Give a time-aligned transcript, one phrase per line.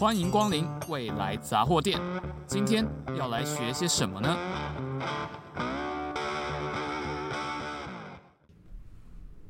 [0.00, 2.00] 欢迎光临未来杂货店。
[2.46, 2.86] 今天
[3.18, 4.34] 要来学些什么呢？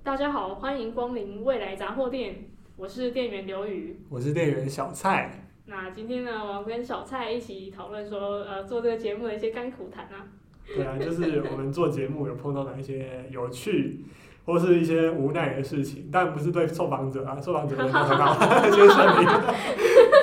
[0.03, 2.49] 大家好，欢迎光临未来杂货店。
[2.77, 5.31] 我是店员刘宇，我是店员小蔡。
[5.67, 10.27] 那今天呢，我要跟小蔡一起讨论说，呃，做这个节目的一些甘苦谈啊。
[10.75, 14.05] 对啊，就是我们做节目有碰到哪一些有趣，
[14.45, 18.35] 或是一些无奈的事情，但不是对受访者啊，受访者都很好，
[18.69, 19.29] 先声明。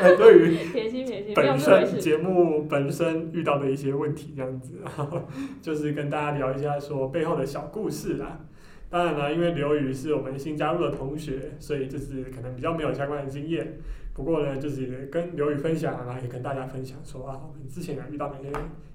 [0.17, 4.79] 对于本身节目本身遇到的一些问题，这样子，
[5.61, 8.41] 就是跟大家聊一下说背后的小故事啦。
[8.89, 13.77] 当然了，因为刘宇是我们新加入的同学，所以就是可能比较没有相关的经验。
[14.13, 18.49] 不过呢，就是跟刘宇分享，然后也跟大家分享说啊，我们之前有遇到哪些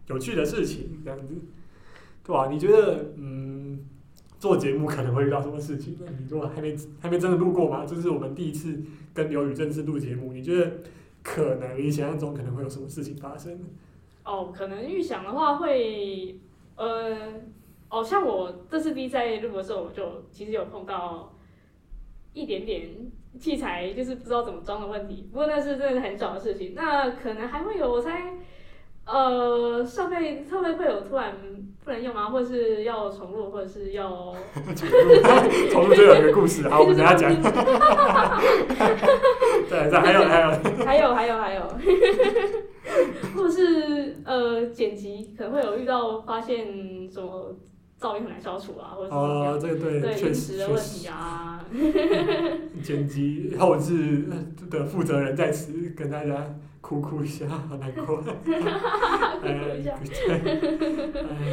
[0.09, 1.34] 有趣的事情，这样子，
[2.25, 2.48] 对吧？
[2.50, 3.80] 你觉得，嗯，
[4.42, 5.96] 做节目可能会遇到什么事情？
[6.01, 7.87] 那你如果还没还没真的录过吗？
[7.87, 8.77] 这是我们第一次
[9.14, 10.69] 跟刘宇正式录节目，你觉得
[11.23, 13.56] 可能你想象中可能会有什么事情发生？
[14.25, 16.41] 哦，可能预想的话会，
[16.75, 17.34] 呃，
[17.89, 21.33] 哦，像我这次第一次在录的时候，我就其实有碰到
[22.33, 22.88] 一点点。
[23.38, 26.75] 器材就是不知道怎么装的问题，不过那是真的很小的事情。
[26.75, 28.34] 那可能还会有，我猜，
[29.05, 31.34] 呃，设备设备会有突然
[31.84, 32.31] 不能用吗？
[32.31, 34.34] 或者是要重录，或者是要
[34.77, 35.14] 重录？
[35.70, 37.31] 重录就有一个故事，好，我们等下讲。
[39.69, 40.50] 对，对，还有还有
[40.84, 41.62] 还有还有还有，
[43.36, 46.66] 或者是呃剪辑可能会有遇到发现
[47.11, 47.56] 什么。
[48.00, 51.52] 噪音很难消除啊，或者是哦，这个对，对，确实的问题啊。
[52.83, 54.25] 剪辑后置
[54.70, 58.23] 的负责人在此跟大家哭哭一下，好难过。
[59.42, 60.39] 哎，对，哎，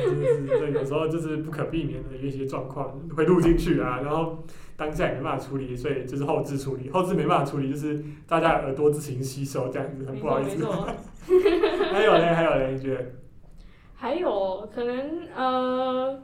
[0.06, 4.44] 真的是，对，有时候就是不可避免的一些状况会录进去啊，然后
[4.76, 10.66] 当下也没办法处理，所以就是后置处理，后置没办法处理，就是大家耳朵自行吸收这样子，很不好意思。
[11.92, 13.06] 还有嘞，还有嘞，你觉得？
[13.96, 16.20] 还有可能呃。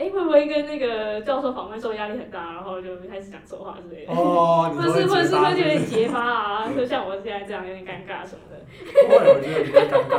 [0.00, 4.12] 哎，会不会跟那个教授访问时候压力很大，然后就开始讲错话之类的？
[4.14, 8.56] 哦，或是或是会有点结巴啊，就像我现在这样有点尴尬什么的。
[8.80, 10.16] 不会，我觉得你不尴尬，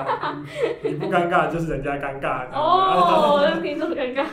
[0.84, 2.46] 你不尴尬就是人家尴尬。
[2.53, 4.24] 哦，我的听众尴尬。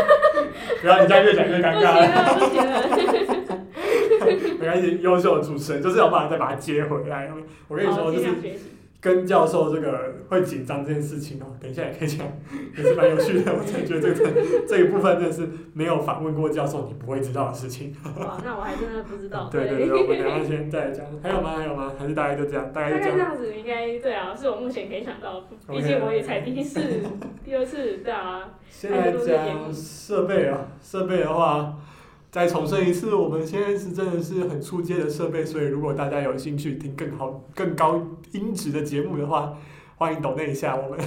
[0.80, 1.92] 不要，人家越讲越尴尬。
[2.38, 3.06] 不行了，不行
[3.46, 3.58] 了。
[4.58, 7.30] 没关系，优秀的主持人就是要把它再把它接回来。
[7.68, 8.26] 我跟你说，就是。
[9.00, 12.26] 跟教授这个会紧张这件事情哦，等一下也可以讲，
[12.76, 13.52] 也是蛮有趣的。
[13.52, 14.30] 我才觉得这个
[14.66, 17.94] 这一部分真的是没有访问过教授你不会知道的事情。
[18.18, 19.48] 哇，那我还真的不知道。
[19.52, 21.06] 对对对，我们等下先再来讲。
[21.22, 21.56] 还有吗？
[21.56, 21.92] 还有吗？
[21.96, 22.72] 还是大概就这样？
[22.72, 23.16] 大概就这样。
[23.16, 26.80] 这样子应该对啊，是我目前可以想到， 毕竟我也才第一次、
[27.44, 28.50] 第二次，对啊。
[28.68, 31.72] 现在讲设备啊，设备的话。
[32.30, 39.56] 再重申一次，我们现在是真的是很出街的设备，所以如果大家有兴趣听更好、更高音质的节目的话，
[39.96, 40.98] 欢迎抖内一下我们。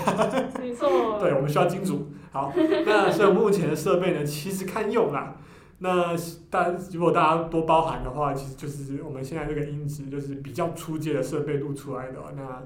[0.59, 0.89] 没错。
[1.21, 2.07] 对，我们需要金主。
[2.31, 2.51] 好，
[2.85, 5.35] 那所以目前的设备呢，其实堪用啦。
[5.79, 6.15] 那
[6.49, 12.19] 大如果大家多包涵的话，其实就是我们现在这个音质就是比较出街的设备录出来的。
[12.35, 12.63] 那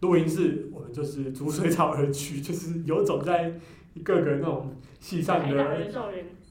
[0.00, 3.54] 录音室我们就是逐水草而居， 就是游走在
[3.94, 5.64] 一个个那种系上的。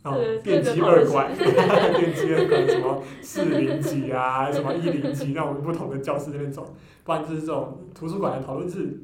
[0.03, 8.99] 哦，电机二馆，电机 二馆什么 四零几啊，什么一零几，让我们不同的教室那边走，不然就是这种图书馆的讨论室。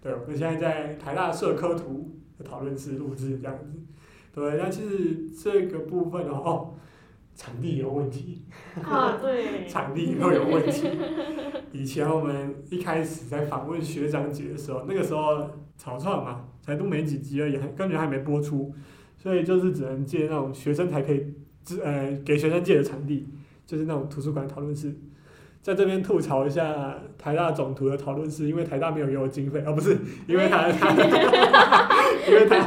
[0.00, 3.66] 对，我们现在在台大社科图的讨论室录制这样子。
[4.32, 6.74] 对，那其实这个部分哦，
[7.34, 8.44] 场地有问题。
[8.80, 9.66] 啊，对。
[9.66, 10.88] 场地都有问题。
[11.72, 18.74] 以前我们一开始在访问学长姐的时候，那个时候草创嘛，才都没几集而已，还根本还没播出。
[19.16, 21.22] 所以就是只能借那种学生才可以，
[21.82, 23.26] 呃，给学生借的场地，
[23.66, 24.94] 就是那种图书馆讨论室，
[25.62, 30.68] 在这边吐槽一下台大总图的讨论室，因为台大没有给我经费，哦，不是，因为他，
[32.28, 32.66] 因为他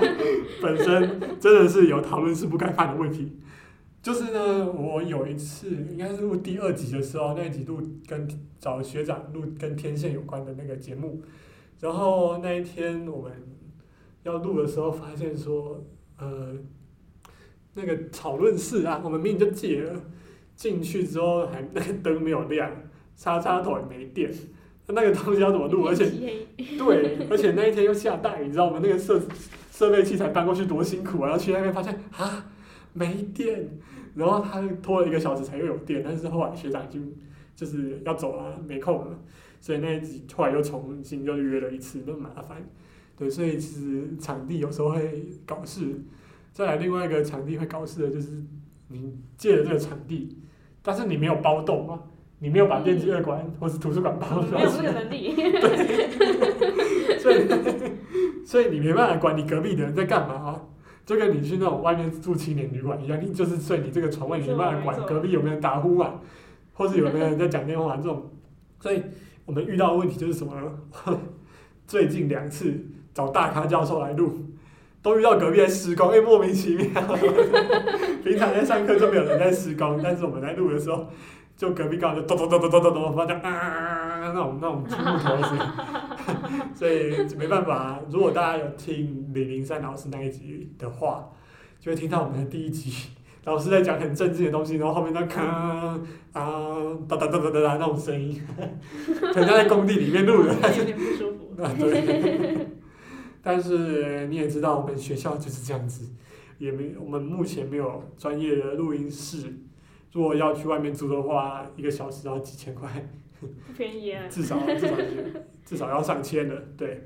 [0.62, 3.38] 本身真的是有讨论室不该犯的问题。
[4.02, 11.22] 就是呢，我有一次应该是录第二集的时候，那一集录跟找学长录跟天线有关的那个节目，
[11.82, 13.32] 然后那一天我们
[14.28, 15.84] 要录的时候，发现说。
[16.20, 16.52] 呃，
[17.76, 20.02] 那个讨论室啊，我们明明就借了，
[20.56, 22.72] 进去之后还那个灯没有亮，
[23.16, 24.34] 插插头也没电，
[24.88, 25.86] 那个东西要怎么录？
[25.86, 26.06] 而且，
[26.58, 29.22] 对，而且那一天又下大雨，你知道我们那个设
[29.70, 31.30] 设备器材搬过去多辛苦啊！
[31.30, 32.48] 然后去那边发现啊
[32.94, 33.70] 没电，
[34.16, 37.16] 然后他拖了一个小时才又有电，但是后来学长已经
[37.56, 39.20] 就是要走了，没空了，
[39.62, 42.68] 所以那一集后来又重新又约了一次，那么麻烦。
[43.18, 46.02] 对，所以其实场地有时候会搞事。
[46.54, 48.44] 再来另外一个场地会搞事的，就是
[48.88, 50.38] 你借了这个场地，
[50.82, 52.00] 但是你没有包栋啊，
[52.40, 55.36] 你没有把电机二馆或是图书馆包出来，没有这个能力。
[55.36, 57.48] 对，所以
[58.46, 60.62] 所以你没办法管你隔壁的人在干嘛，啊
[61.06, 66.20] 就跟你去那种外面住青年旅馆一样，你就是睡你这个床位，你没办法管隔壁有没有人打呼啊，
[66.74, 68.30] 或是有没有人在讲电话这种。
[68.80, 69.02] 所以
[69.46, 71.20] 我们遇到的问题就是什么呢？
[71.88, 72.74] 最近两次
[73.18, 74.32] 找大咖教授来录，
[75.02, 76.86] 都遇到隔壁在施工，哎，莫名其妙。
[78.24, 81.08] 平常在上课就没有人在施工，但是我们在录的时候。
[81.58, 84.88] 就隔壁刚好就咚咚咚咚咚咚咚，发出啊那种那种木
[85.18, 85.58] 头声，
[86.76, 88.00] 所以没办法。
[88.12, 91.28] 如果大家有听李林山老师那一集的话，
[91.80, 93.10] 就会听到我们的第一集，
[93.46, 96.00] 老师在讲很正经的东西，然后后面在咔啊
[97.10, 98.40] 哒哒哒哒哒哒那种声音，
[99.34, 101.64] 很像在工地里面录的，有点不舒服。
[101.64, 102.68] 啊对，
[103.48, 106.12] 但是你也知道，我们学校就是这样子，
[106.58, 109.38] 也没我们目前没有专业的录音室。
[110.12, 113.08] 如果要去外面租的话，一个小时要几千块，
[113.40, 113.48] 不
[113.78, 114.24] 便宜啊！
[114.28, 114.96] 至少至少
[115.64, 117.04] 至少要上千的，对。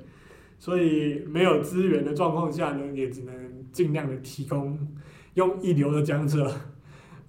[0.58, 3.34] 所以没有资源的状况下呢，也只能
[3.70, 4.76] 尽量的提供
[5.34, 6.52] 用一流的讲者。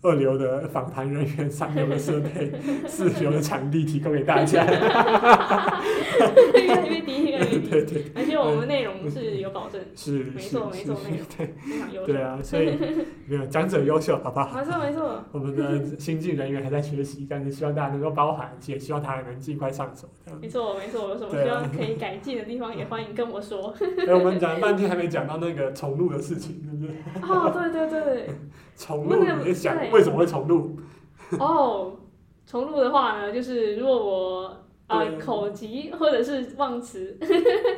[0.06, 2.52] 二流的访谈人员，三流的设备，
[2.86, 4.66] 四流的场地提供给大家。
[6.54, 7.70] 越来越低，越来越低。
[7.70, 8.04] 对对。
[8.46, 9.82] 我们内容是有保证。
[9.96, 10.24] 是。
[10.36, 12.06] 没错没错，内容非常优秀。
[12.08, 12.78] 对啊，所以
[13.28, 14.58] 没有讲者优秀，好不好？
[14.58, 15.24] 没错没错。
[15.32, 20.08] 我们的新进人员还在学习，但是希望大家能够包涵，也希望他能尽快上手。
[20.42, 23.74] 没错没错，有什么需要可以改进的地方，也欢迎跟我说。
[24.08, 26.96] 哎，我们讲了半天还没讲到那个重录的事情，对不对？
[27.22, 28.30] 哦，对对对。
[28.76, 30.78] 重录，你想为什么会重录？
[31.40, 31.94] 哦，
[32.46, 34.58] 重录的话呢，就是如果我
[35.00, 37.18] 呃口急或者是忘词，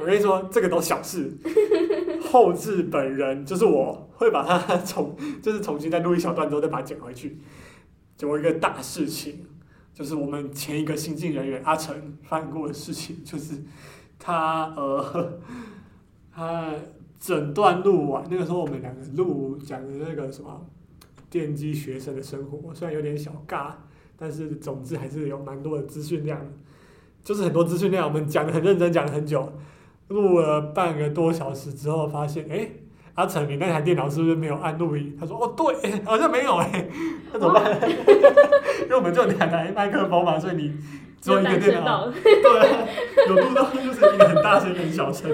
[0.02, 1.32] 我跟你说，这个都小事。
[2.32, 7.40] 后置本人就是我会把它重，就是重新再录一小段之后再把它剪回去。
[8.20, 9.46] 有一个大事情，
[9.94, 13.64] 就是我们前一个新进人员阿成犯过的事情，就是
[14.20, 15.40] 他呃，
[16.34, 16.74] 他
[17.20, 20.66] 整段录完，那个时候我们两个录讲的那个什么。
[21.28, 23.74] 电机学生的生活虽然有点小尬，
[24.16, 26.40] 但是总之还是有蛮多的资讯量，
[27.26, 29.52] 就是很多资讯量，我们讲的很认真，讲了很久，
[30.10, 32.70] 录了半个多小时之后，发现，哎，
[33.16, 35.18] 阿成，你那台电脑是不是没有按录音？
[35.20, 36.88] 他说，哦，对，好像没有哎，
[37.34, 37.66] 那怎么办？
[38.84, 40.72] 因 为我们就两台麦克风嘛，所以你
[41.20, 45.28] 只有一个电脑，对，有录到就是一个很大声，很小声，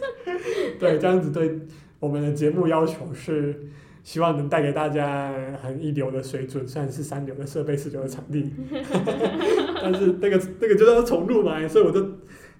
[0.80, 1.60] 对，这样子对
[2.00, 3.68] 我们的节目要求是。
[4.02, 8.50] 希望能带给大家很一流的水准，虽然是三流的设备、四流的场地，
[9.82, 12.04] 但是那个那个就是要重录嘛，所以我就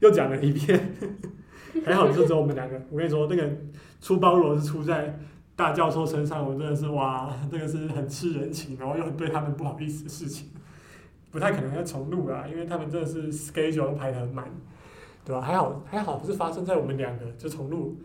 [0.01, 0.95] 又讲了一遍。
[1.85, 3.49] 还好就只有我们两个，我跟你说，那个
[4.01, 5.17] 出包罗是出在
[5.55, 10.49] 大教授身上，我真的是哇，这个是很吃人情，然后又很对他们不好意思的事情，
[11.31, 14.45] 不太可能要重录啊，因为他们真的是 schedule 排得很满，
[15.25, 15.41] 对吧？
[15.41, 17.97] 还好还好不是发生在我们两个就重录，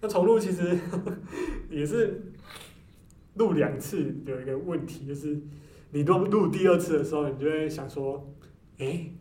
[0.00, 0.78] 那重录其实
[1.68, 2.32] 也是。
[3.38, 5.38] 录两次有一个问题，就是
[5.92, 8.34] 你录录第二次的时候，你就会想说，
[8.78, 9.14] 诶，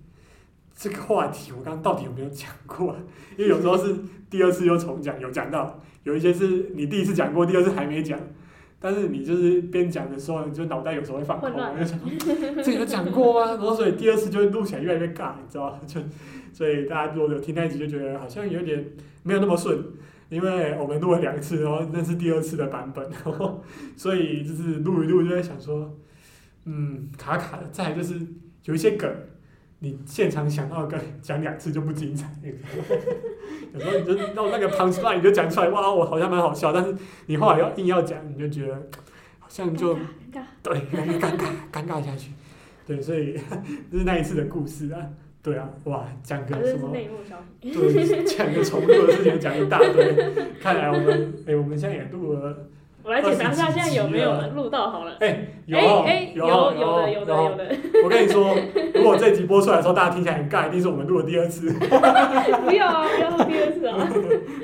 [0.75, 2.95] 这个话题我刚刚到底有没有讲过？
[3.37, 3.95] 因为有时候是
[4.29, 8.19] 第二次又重讲，有讲到，有一些是你第一次讲过，第二次还没讲，
[8.79, 11.99] 但是你就是边讲的时候，你就脑袋有时候会放空，就想
[12.63, 13.51] 这有讲过吗？
[13.51, 15.79] 然后所以第二次就会录起来越来越尬，你知道吗？
[15.87, 16.01] 就
[16.51, 18.83] 所以大家如果有听那一集，就觉得好像有点
[19.23, 19.83] 没有那么顺。
[20.29, 23.63] 因为我们录了两次，然后那是第二次的版本， 然后
[23.95, 25.97] 所以就是录一录就在想说，
[26.65, 27.67] 嗯，卡卡的。
[27.71, 28.19] 再就是
[28.65, 29.09] 有一些梗，
[29.79, 32.29] 你现场想到的梗讲两次就不精彩。
[33.73, 36.93] 有时候你就到那个 punch line 你就讲出来，哇，我好像蛮好笑，但是
[37.27, 38.75] 你后来要硬要讲，你就觉得
[39.39, 39.99] 好像就尴
[40.33, 42.31] 尬，对，越来越尴尬，尴尬下去。
[42.85, 43.37] 对，所以
[43.91, 44.99] 这是那一次的故事啊。
[45.47, 46.91] 对啊，哇，讲个什么？
[47.63, 50.13] 对，讲个重录的事情讲一大堆。
[50.61, 52.53] 看来我们，哎，我们现在也录了。
[53.01, 55.15] 我来检查一下，现在有没有录到好了？
[55.21, 55.85] 哎，有，有，
[56.35, 57.75] 有，有的，有的，有的。
[58.03, 58.53] 我跟你说，
[58.93, 61.71] 如果这集播出来的时候，大家听起来很尬，一定是我们录了第二次。
[62.67, 63.95] 不要啊，不要录第二次啊！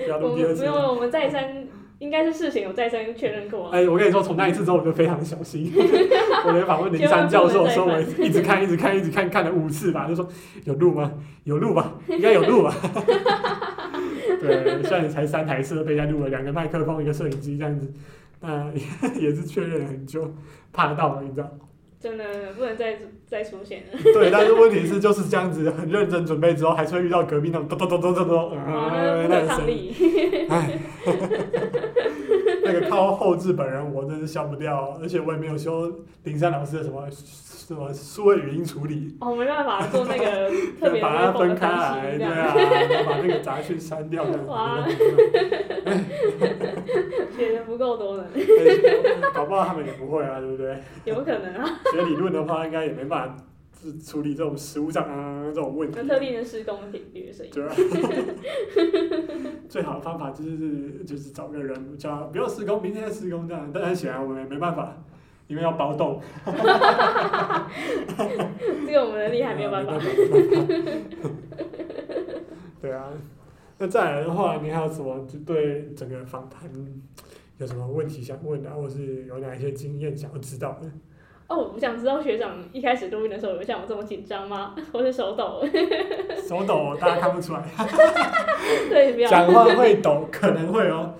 [0.04, 0.66] 不要录第二次。
[0.66, 1.66] 不用，我们再三。
[2.04, 3.70] 应该是事情有再三确认过。
[3.70, 5.72] 哎，我跟你说，从那一次之后，我就非常小心。
[6.46, 10.28] 我连访问林山教授说，我一直看，一直看，一直看，看了五次吧，就说
[10.66, 11.14] 有录吗？
[11.46, 11.96] 有录吧？
[12.10, 12.76] 应该有录吧？
[14.42, 17.90] 对，虽然才三台设备在录了，两个麦克风，一个摄影机这样子，
[18.42, 18.70] 那
[19.18, 20.30] 也是确认了很久，
[20.74, 21.50] 怕到了，你知道。
[22.04, 22.26] 真的
[22.58, 23.98] 不能再再出现了。
[24.14, 29.96] 对，但是问题是就是这样子，很认真准备之后，还是会遇到隔壁那种咚咚咚咚咚咚，那个声音，
[30.50, 30.78] 哎，
[32.74, 35.92] 那个靠后置本人，我真是消不掉，而且我也没有修
[36.24, 39.15] 林山老师的什么什么数位语音处理。
[39.22, 40.50] 哦，没办法做那个
[40.80, 42.53] 特别把它分开来，对啊，
[43.06, 44.50] 把那个杂讯删掉这样子。
[44.50, 44.86] 哇，
[47.36, 48.25] 学的不够多呢。
[49.34, 50.77] 搞不好他们也不会啊，对不对？
[51.06, 51.80] 有可能啊。
[51.92, 53.36] 学理论的话，应该也没办法。
[53.84, 56.02] 是处理这种实物上啊这种问题。
[56.02, 57.52] 特定的施工频率的声音。
[57.52, 57.75] 对啊。
[59.68, 63.70] 最好的方法就是就是找个人叫不要施工，明天再施工这样。
[63.74, 64.96] 但是显然我们也没办法，
[65.48, 66.22] 因为要包栋。
[68.86, 70.00] 这个我们能力还没有办法。
[72.80, 73.10] 对啊，
[73.80, 76.70] 那再来的话，你还有什么就对整个访谈
[77.58, 80.92] 有什么问题想问的，或是有哪一些经验想要知道的？
[81.48, 84.76] 哦，我想知道学长一开始录音的时候有像我这么紧张吗？
[84.94, 85.62] 我是手抖。
[86.48, 87.62] 手抖，大家看不出来。
[88.90, 91.16] 对，讲话会抖，可能会哦。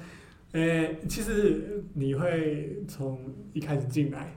[0.53, 3.20] 诶、欸，其实你会从
[3.53, 4.36] 一开始进来，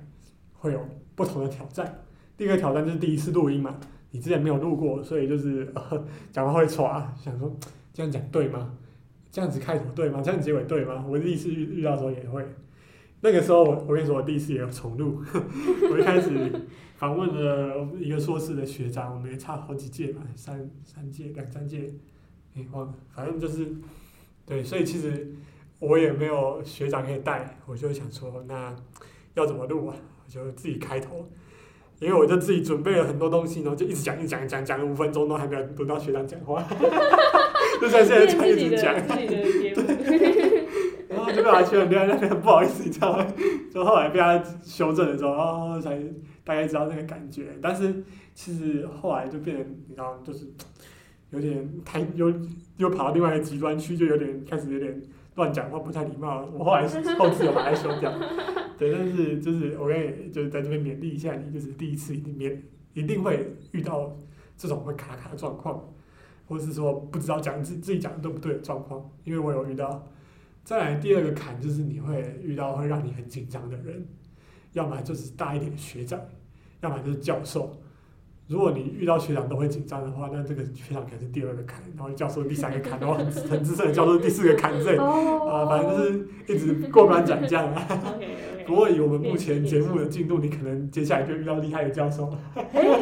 [0.54, 0.80] 会有
[1.14, 2.02] 不同的挑战。
[2.36, 3.78] 第一个挑战就是第一次录音嘛，
[4.10, 5.72] 你之前没有录过，所以就是
[6.32, 7.54] 讲话会喘，想说
[7.92, 8.74] 这样讲对吗？
[9.30, 10.20] 这样子开头对吗？
[10.24, 11.04] 这样结尾对吗？
[11.08, 12.42] 我第一次遇遇到的时候也会。
[13.20, 15.22] 那个时候我我跟你说，我第一次也有重录。
[15.90, 16.30] 我一开始
[16.96, 21.90] 访问了一个硕士的学长，我们也差好几届吧，三三届两三届，
[22.54, 23.66] 哎、忘了，反正就是
[24.44, 25.34] 对，所以其实
[25.78, 28.74] 我也没有学长可以带，我就想说，那
[29.34, 29.96] 要怎么录啊？
[30.24, 31.28] 我就自己开头，
[32.00, 36.62] 因为我就自己准备了很多东西，然后就一直讲一讲讲讲了五分钟，都还没有轮到学长讲话，
[37.80, 38.94] 就在现在讲一直讲。
[41.46, 43.26] 然后就被他劝了，对，那边不好意思，你知道吗？
[43.72, 45.98] 就后来被他修正的时候，哦，才
[46.44, 47.58] 大概知道那个感觉。
[47.60, 50.46] 但是其实后来就变成，你知道，就是
[51.30, 52.32] 有点太又
[52.76, 55.02] 又跑到另外一个极端去，就有点开始有点
[55.34, 56.46] 乱讲话，不太礼貌。
[56.52, 58.12] 我后来是后期有把它修掉。
[58.78, 62.56] 对，但是就是我跟你就是在这边勉励一下你，就是第一次一定勉
[62.94, 64.16] 一定会遇到
[64.56, 65.82] 这种会卡卡的状况，
[66.46, 70.06] 或是说不知道讲自自己讲的对不对的状况，因为我有遇到。
[70.66, 74.04] 再来第二个坎就是你会遇到会让你很紧张的人，
[74.72, 76.20] 要么就是大一点的学长，
[76.80, 77.80] 要么就是教授。
[78.48, 87.86] 如果你遇到学长都会紧张的话，那这个学长可能是第二个坎，然后教授第三个坎，然后很很资深的教授第四个坎这啊，反正就是一直过关斩将啊。
[88.66, 92.28] 不过以我们目前节目的进度，你可能接下来就遇到厉害的教授，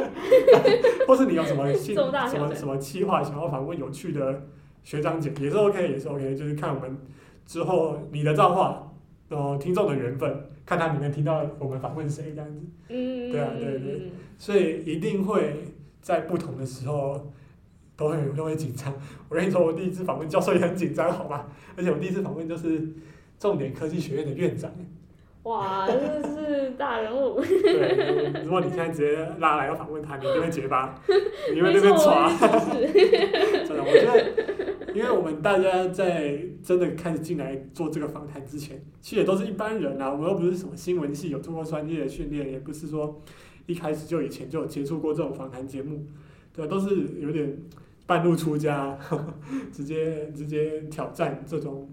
[1.08, 4.48] 或是你有什么新什么什么计划想要访问有趣的
[4.82, 6.94] 学长姐也是 OK，也是 OK，就是看我们。
[7.46, 8.92] 之后你的造化，
[9.28, 12.60] 然后听众的缘分，看他能不能听到我们访问谁这样子。
[12.88, 13.30] 嗯。
[13.30, 14.10] 对啊，对对。
[14.36, 15.64] 所以一定会
[16.00, 17.32] 在不同的时候
[17.96, 18.92] 都会都会紧张。
[19.28, 21.48] 我跟你说，我第一次访问教授也很紧张，好吧？
[21.76, 22.88] 而且我第一次访问就是
[23.38, 24.70] 重点科技学院的院长。
[25.44, 27.38] 哇，真的是大人物。
[27.40, 30.98] 对，如果你现在直接拉来要访问他，你就会结巴，
[31.54, 32.30] 你会那边抓。
[32.40, 34.53] 真的，我觉得，
[34.94, 40.12] 因为我们大家在真的开始进来做这个访谈之前，其实也都是一般人啊。
[40.12, 43.20] 我们又不是什么新闻系，有做过专业的训练，也不是说
[43.66, 46.06] 一开始就以前就有接触过这种访谈节目，
[46.54, 47.58] 对，都是有点
[48.06, 48.98] 半路出家，
[49.72, 51.90] 直接直接挑战这种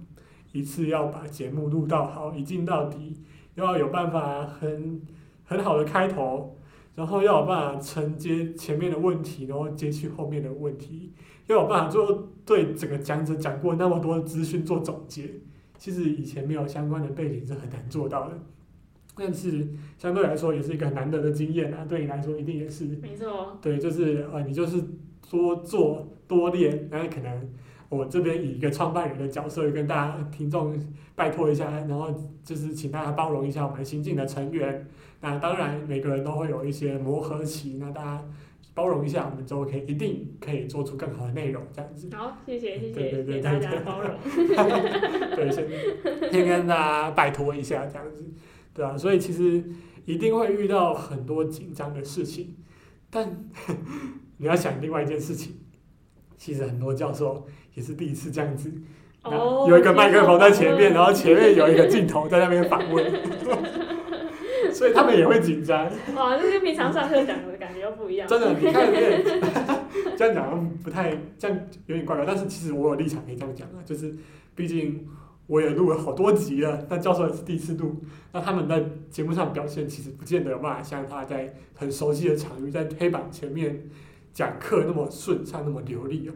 [0.52, 3.18] 一次要把节目录到好，一镜到底。
[3.56, 5.02] 又要有办法很
[5.44, 6.56] 很好的开头，
[6.96, 11.14] 然后要有办法承接前面的问题，然后接续后面的问题，
[11.48, 15.30] 要有办法做对整个讲者讲过那么多的资讯做总结。
[15.78, 18.38] 其实以前没有相关的背景是很难做到的，
[19.16, 19.68] 但是
[19.98, 21.86] 相对来说也是一个很难得的经验啊。
[21.88, 22.86] 对你来说一定也是。
[23.02, 23.58] 没错。
[23.62, 24.84] 对，就是啊，你就是
[25.30, 27.50] 多做多练，然后可能。
[27.90, 30.74] 我这边以一个创办人的角色跟大家听众
[31.14, 32.08] 拜托一下，然后
[32.42, 34.88] 就是请大家包容一下我们新进的成员。
[35.22, 38.26] 那当然每个人都会有一些磨合期，那大家
[38.74, 42.10] 包容一下，我们就可以一定可以做出更好的内容，这样子。
[42.14, 44.12] 好，谢谢谢谢，对对对，大家包容。
[45.36, 45.68] 对，先
[46.32, 48.26] 先跟大家拜托一下，这样子，
[48.74, 49.64] 对啊，所以其实
[50.06, 52.56] 一定会遇到很多紧张的事情，
[53.10, 53.46] 但
[54.38, 55.56] 你要想另外一件事情，
[56.36, 57.48] 其实很多教授。
[57.74, 58.70] 也是第一次这样子，
[59.70, 63.06] 有一个麦克风在前面，然后前面有一个镜头在那边访问，
[64.82, 65.86] 所以他们也会紧张。
[66.18, 68.28] 哇，这跟平常上课讲的感觉又不一样。
[68.28, 68.92] 真的，你看
[70.18, 72.26] 这样讲不太，这样有点怪怪。
[72.26, 74.12] 但是其实我有立场可以这样讲啊，就是
[74.56, 75.08] 毕竟
[75.46, 83.84] 我也录了好多集了，但教授也是第一次录，那他们在节目上表现其实不见得有办法像他在很熟悉的场域，在黑板前面
[84.34, 86.34] 讲课那么顺畅，那么流利啊。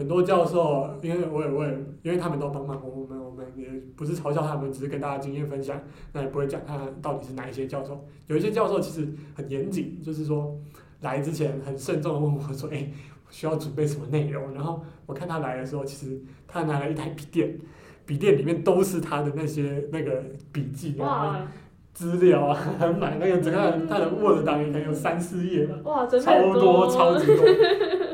[0.00, 1.70] 很多教授，因为我也我也，
[2.02, 5.78] 因为他们都帮忙我们，我们也不是嘲笑他们，只是跟大家经验分享，
[6.14, 8.02] 那也不会讲他到底是哪一些教授。
[8.26, 10.58] 有一些教授其实很严谨，就是说
[11.02, 12.92] 来之前很慎重的问我说：“哎、欸，
[13.28, 17.58] 需要准备什么内容？”然后我看他来的时候，其实他拿了一台笔电，
[18.06, 21.46] 笔电里面都是他的那些那个笔记啊。
[21.92, 27.44] 资料啊，很满，那个整个他的 Word 档也可能有三四页吧，哇，真超多，超级多。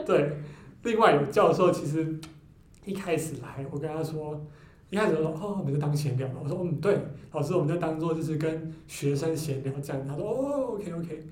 [0.04, 0.38] 对，
[0.86, 2.18] 另外有教授其实
[2.84, 4.40] 一开始来，我跟他说，
[4.88, 6.96] 一开始说哦，我们就当闲聊，我说嗯对，
[7.32, 10.06] 老师我们就当做就是跟学生闲聊这样。
[10.06, 11.26] 他说哦，OK OK。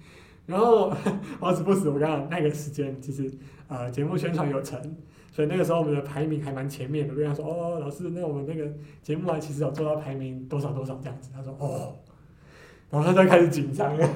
[0.47, 0.93] 然后
[1.39, 3.31] 好死不死，我刚刚那个时间其实
[3.69, 4.79] 呃节目宣传有成，
[5.31, 7.15] 所以那个时候我们的排名还蛮前面的。
[7.15, 8.69] 我跟他说哦，老师，那我们那个
[9.03, 11.31] 节目啊，其实有做到排名多少多少这样子。
[11.33, 11.95] 他说哦。
[12.91, 14.07] 然后他就开始紧张了，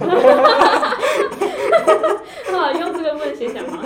[2.52, 3.82] 哇，用这个问先讲吗？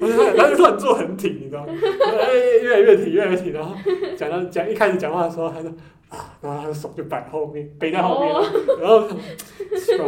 [0.00, 1.72] 不是他，他就突然坐很挺，你知道吗？
[1.72, 3.52] 哎， 越来越挺，越来越挺。
[3.52, 3.74] 然后
[4.16, 5.70] 讲到讲一开始讲话的时候，他说
[6.08, 8.34] 啊，然后他的手就摆后面，背在后面。
[8.34, 8.46] Oh.
[8.80, 9.06] 然后，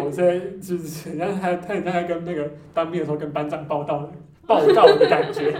[0.04, 4.10] 我现在就是然后他他人家在跟那个当面的时候跟班长报到
[4.46, 5.54] 报道的感觉。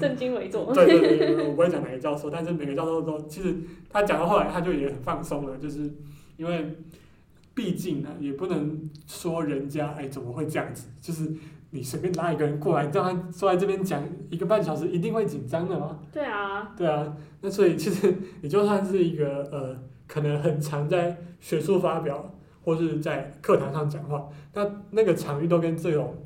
[0.00, 0.72] 正襟危坐。
[0.72, 3.54] 对对对，我不会讲哪个教授，但是每个教授都其实
[3.90, 5.90] 他讲到后来他就也很放松了，就是
[6.36, 6.76] 因为
[7.54, 11.30] 毕竟呢，也不能说人家哎怎么会这样子，就是
[11.74, 14.00] 你随便拉一个人过来，让他坐在这边讲
[14.30, 15.98] 一个半小时，一定会紧张的嘛。
[16.12, 16.72] 对啊。
[16.76, 19.76] 对啊，那所以其实你就算是一个呃，
[20.06, 26.16] 可能很常在学术发表或是在课堂上讲话，那那个场域都跟这种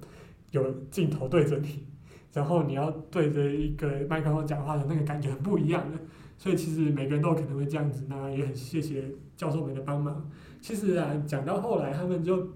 [0.50, 1.86] 有镜头对着你。
[2.30, 5.98] 然后你要对着一个麦克风讲话的那个感觉很不一样的，
[6.36, 9.02] 所以其实每个人都可能会这样子，那也很谢谢
[9.34, 10.30] 教授们的帮忙。
[10.60, 12.48] 其实啊，讲到后来他们就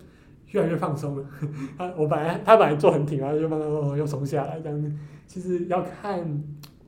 [0.53, 1.25] 越来越放松了。
[1.77, 4.91] 他我本来他本来坐很挺，然后就慢慢慢慢又松下来这样子。
[5.27, 6.25] 其实要看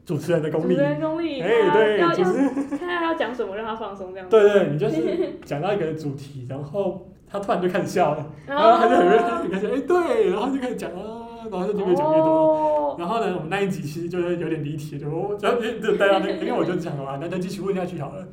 [0.06, 2.32] 主持人的功力，主持人功力，哎、欸，对，要就是
[2.76, 4.30] 看他要讲什么让他放松这样子。
[4.30, 12.28] 对对，你就是讲到一个主题，然后他突然就开始笑了，然后他就很认真开始，哎，对，然后就开始讲啊，然后就越讲越多。
[12.28, 18.24] 哦然后呢，我们那一集其实就是有点离题，就我只要就带到那个，因为我就讲了嘛，那就继续问下去好了。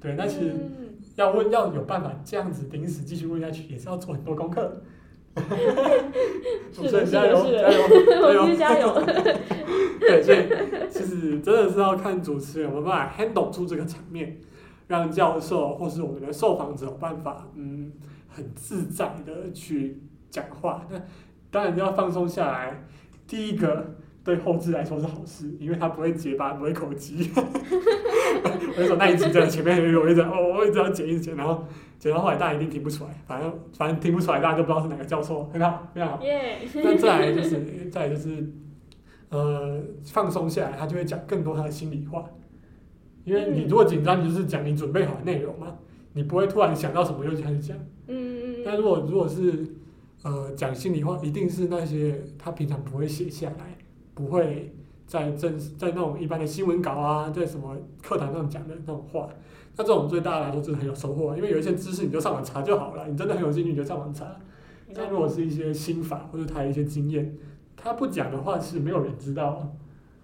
[0.00, 0.54] 对，那其实
[1.16, 4.82] 要问要有办法这样子临时继续问下去，也是要做很多功课。
[6.72, 7.82] 是的，加油，加油，
[8.24, 9.04] 我继续加油。
[10.00, 10.46] 对，所以
[10.90, 14.38] 其实真的是要看主持人有没有办法 handle 住这个场面，
[14.86, 17.92] 让教授或是我们的受访者有办法，嗯，
[18.28, 20.86] 很自在的去讲话。
[20.90, 21.00] 那
[21.50, 22.84] 当然要放松下来，
[23.26, 23.96] 第一个。
[24.26, 27.14] 对后置来说是好事，因为他不会结巴，不会口吃。
[28.76, 31.64] 我就说那一集在前面有一直哦，我一直要剪一直剪，然后
[31.96, 36.22] 剪到后来大家一定听不出来，反正反正听不出来，大家都不知道是哪个教授，很好，非常好。
[36.24, 36.58] 耶。
[36.74, 38.52] 那再来就是再来就是，
[39.28, 42.24] 呃，放松下来，他就会讲更多他的心里话。
[43.22, 45.78] 因为你如果紧张，你就是讲你准备好的内容嘛，
[46.14, 47.76] 你不会突然想到什么就开始讲。
[48.08, 48.62] 嗯嗯嗯。
[48.64, 49.66] 但如果如果是
[50.24, 53.75] 呃讲心里话，一定是那些他平常不会写下来。
[54.16, 54.74] 不会
[55.06, 59.28] 在正在那种一般的新闻稿啊，在什么课堂上讲的那种话，
[59.76, 64.34] 那这种对大家来说真的很有收获，因为有一些知识你就上网查就好了，你真的很有兴趣你就上网查。
[64.94, 67.36] 但如果是一些心法或者他的一些经验，
[67.76, 69.76] 他不讲的话是没有人知道。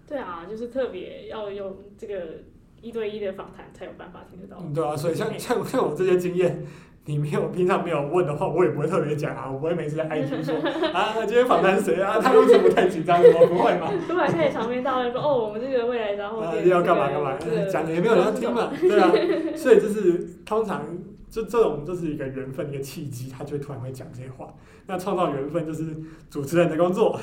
[0.09, 2.40] 对啊，就是特别要用这个
[2.81, 4.57] 一对一的访谈才有办法听得到。
[4.61, 6.64] 嗯对啊，所以像像像我这些经验。
[7.05, 10.55] 你没有平常没有问的话，我也不会特别讲啊，我不会每次在 IG 说
[10.95, 12.21] 啊，今天访谈谁啊？
[12.23, 13.21] 他为什么太紧张？
[13.21, 13.93] 我不会嘛。
[14.07, 17.37] 突然开始场面大，说哦，我们这个未来然后、啊、要干嘛干嘛？
[17.69, 19.11] 讲的也没有人要听嘛， 对啊。
[19.57, 20.87] 所以就是通常
[21.29, 24.55] 就这种就是一个缘分一个契机，他就会突然会讲这些话。
[24.87, 25.85] 那创造缘分就是
[26.31, 27.19] 主持人的工作。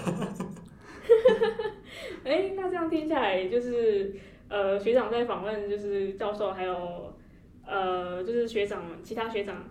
[2.26, 4.14] 哎、欸，那这样听下来就是
[4.50, 7.14] 呃，学长在访问就是教授还有。
[7.70, 9.64] 呃，就是学长，其他学长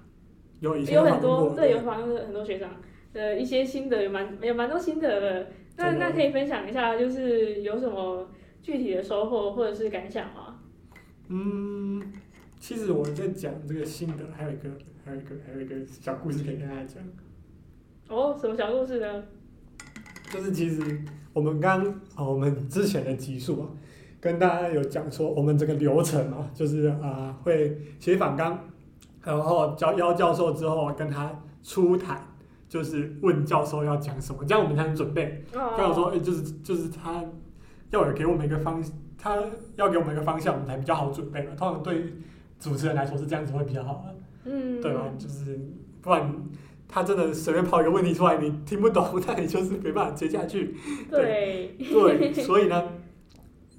[0.60, 2.70] 有有很多，对，有访问很多学长
[3.12, 5.46] 的一些心得，有蛮有蛮多心得的。
[5.76, 8.28] 那那可以分享一下，就是有什么
[8.62, 10.60] 具体的收获或者是感想吗？
[11.26, 12.00] 嗯，
[12.60, 14.70] 其实我在讲这个心得，还有一个，
[15.04, 17.02] 还有一个，还有一个小故事可以跟大家讲。
[18.08, 19.24] 哦，什么小故事呢？
[20.32, 21.00] 就是其实
[21.32, 21.84] 我们刚，
[22.16, 23.68] 哦，我们之前的集数啊。
[24.20, 28.58] 跟大家有讲说，我们这个流程啊，就是啊、呃，会写访纲，
[29.24, 31.30] 然后教邀教授之后跟他
[31.62, 32.20] 初谈，
[32.68, 35.44] 就是问教授要讲什么，这样我们才能准备。
[35.52, 37.24] 跟我说，哎，就是就是他
[37.90, 38.82] 要有给我们一个方，
[39.16, 39.36] 他
[39.76, 41.52] 要给我们一个方向，我们才比较好准备嘛。
[41.56, 42.12] 通常对
[42.58, 44.14] 主持人来说是这样子会比较好的，
[44.50, 45.04] 嗯，对吧？
[45.18, 45.58] 就是
[46.02, 46.34] 不然
[46.88, 50.74] 他真的随便抛一个问题出来，你听不懂， 那你就是没办法接下去。
[51.10, 52.82] 对对，所以呢，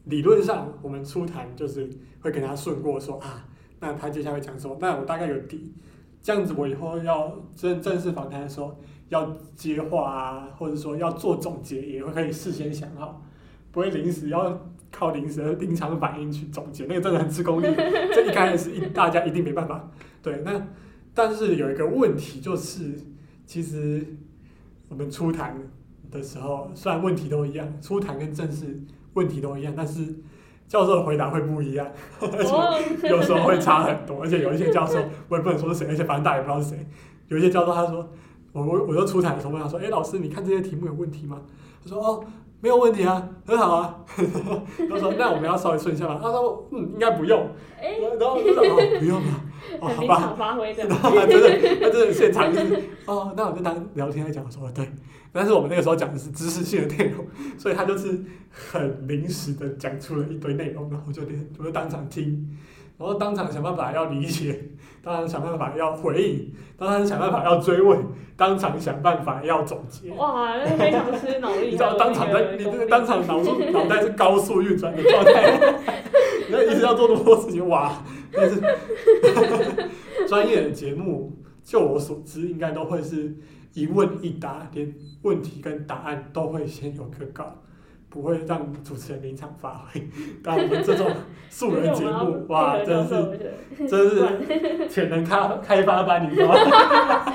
[0.09, 3.47] 理论上我们初谈就是会跟他顺过说啊，
[3.79, 5.73] 那他接下来讲什么，那我大概有底，
[6.21, 8.77] 这样子我以后要正正式访谈的时候
[9.09, 13.23] 要接话啊，或者说要做总结，也会可以事先想好，
[13.71, 17.67] 不会临时要靠临时的临场反应去总结，那个真的很吃功力，
[18.13, 19.91] 这一开始一大家一定没办法。
[20.21, 20.67] 对，那
[21.13, 22.93] 但是有一个问题就是，
[23.45, 24.05] 其实
[24.89, 25.55] 我们初谈
[26.09, 28.81] 的时候，虽然问题都一样，初谈跟正式
[29.13, 30.05] 问题都一样，但是
[30.67, 31.87] 教授的回答会不一样，
[32.19, 32.43] 而
[32.99, 36.87] 且有时候会差很多，而且有一些教授我也不能说是谁，而且反正大家也不知道是谁。
[37.27, 38.09] 有一些教授他说，
[38.53, 41.41] 我我我就出场的时候问他说，哎，老师，你看这些题目有问题吗？
[41.83, 42.23] 他说，哦。
[42.61, 44.03] 没有问题啊，很好啊。
[44.89, 47.39] 他说：“那我们要稍微顺一下吧。”他说：“嗯，应该不用。
[47.79, 49.27] 欸”然后我就说：“哦，不用了。
[49.79, 50.35] 哦”好吧。
[50.37, 50.87] 发挥的。
[50.87, 54.87] 他 真的，他真的现场就是哦，那我就当聊天来讲说对。
[55.31, 57.23] 但是我们那个时候讲的是知识性的内容，
[57.57, 61.21] 所以他就是很临时的讲出了一堆内容，然后我就
[61.59, 62.57] 我就当场听。
[62.97, 64.61] 然后当场想办法要理解，
[65.01, 67.97] 当场想办法要回应，当场想办法要追问，
[68.35, 70.11] 当场想办法要总结。
[70.13, 71.67] 哇，那非常吃脑力。
[71.71, 75.57] 你知道当场在，你这个当场脑中脑袋是高速运转的状态，
[76.49, 78.03] 你要一直要做那么多事情，哇！
[78.31, 78.61] 但是
[80.27, 81.31] 专业的节目，
[81.63, 83.35] 就我所知，应该都会是
[83.73, 87.61] 一问一答，连问题跟答案都会先有个稿。
[88.09, 90.01] 不会让主持人临场发挥，
[90.43, 91.07] 但我们这种
[91.49, 97.33] 素人节目， 哇，真的是，真的是潜能开开发班，你知道吗？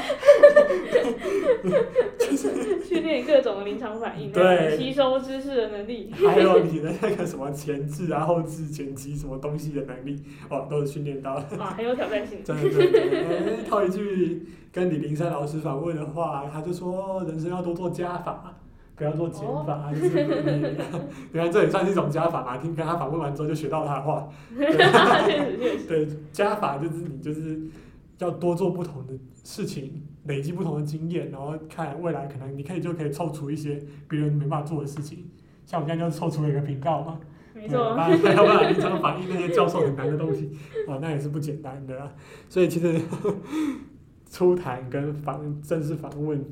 [2.18, 11.56] 就 是训练各种临场反应，对，吸收知识的能力，还有你的那个什么前置啊、后置、剪辑什么东西的能力，哦，都是训练到的。
[11.56, 12.42] 啊，很有挑战性。
[12.44, 18.54] 真的，对对对，套一句跟李林山老师访问的话，他就说：“人生要多做加法。”
[18.96, 20.24] 不要做减法，就是
[21.33, 22.57] 你看 这也算是一种加法嘛。
[22.59, 24.28] 听跟他访问完之后，就学到他的话。
[25.88, 27.61] 对，加法就是你就是
[28.18, 35.24] 要多做不同的事情，累积不同的经验，然后看未来可能你可以就可以凑出一些别人没办法做的事情。
[35.66, 37.18] 像我现在就凑出了一个频道嘛，
[37.52, 40.52] 没错，还要办法临场反应那些教授很难的东西，
[40.87, 42.12] 啊，那也是不简单的啊。
[42.48, 43.00] 所以其实
[44.30, 46.44] 初谈跟访正式访问。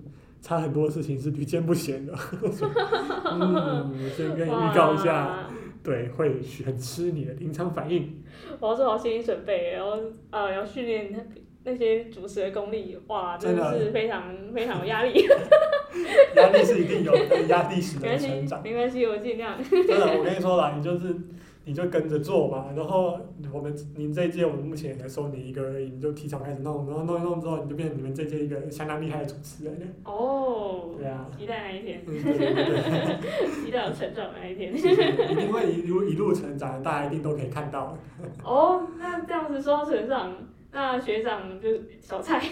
[0.43, 2.13] 差很多事情是屡见不鲜的，
[3.31, 5.49] 嗯，先跟你预告一下，
[5.83, 8.23] 对，会很吃你的临场反应。
[8.59, 9.97] 我要做好心理准备，然后
[10.31, 11.29] 呃，要训练
[11.65, 15.13] 那些主持的功力，哇，真的是非常非常有压力。
[16.37, 18.61] 压力是一定有的，压力使人成长。
[18.65, 19.57] 没关系，我尽量。
[19.63, 21.15] 真的，我跟你说啦，你就是。
[21.65, 23.17] 你就跟着做吧，然后
[23.53, 29.87] 我们您这一届我们目前也才收你一个而已，你就提早开始弄，然后弄一弄之后，你就变成你们这届一个相当厉害的主持人了。
[30.05, 30.91] 哦。
[30.99, 31.29] 对啊。
[31.39, 32.05] 期待那一天。
[32.05, 33.51] 对对对对。
[33.65, 34.75] 期待有成长那一天。
[34.75, 37.97] 一定会一路一路成长，大家一定都可以看到。
[38.45, 40.35] 哦，那这样子说到成长，
[40.73, 41.69] 那学长就
[42.01, 42.43] 小蔡。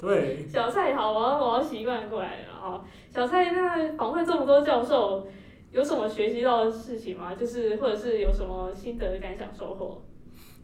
[0.00, 0.44] 对。
[0.48, 2.82] 小蔡好，我要我要习惯过来了啊！
[3.10, 5.26] 小蔡，那访问这么多教授。
[5.72, 7.34] 有什么学习到的事情吗？
[7.34, 10.02] 就是或者是有什么心得感想收获？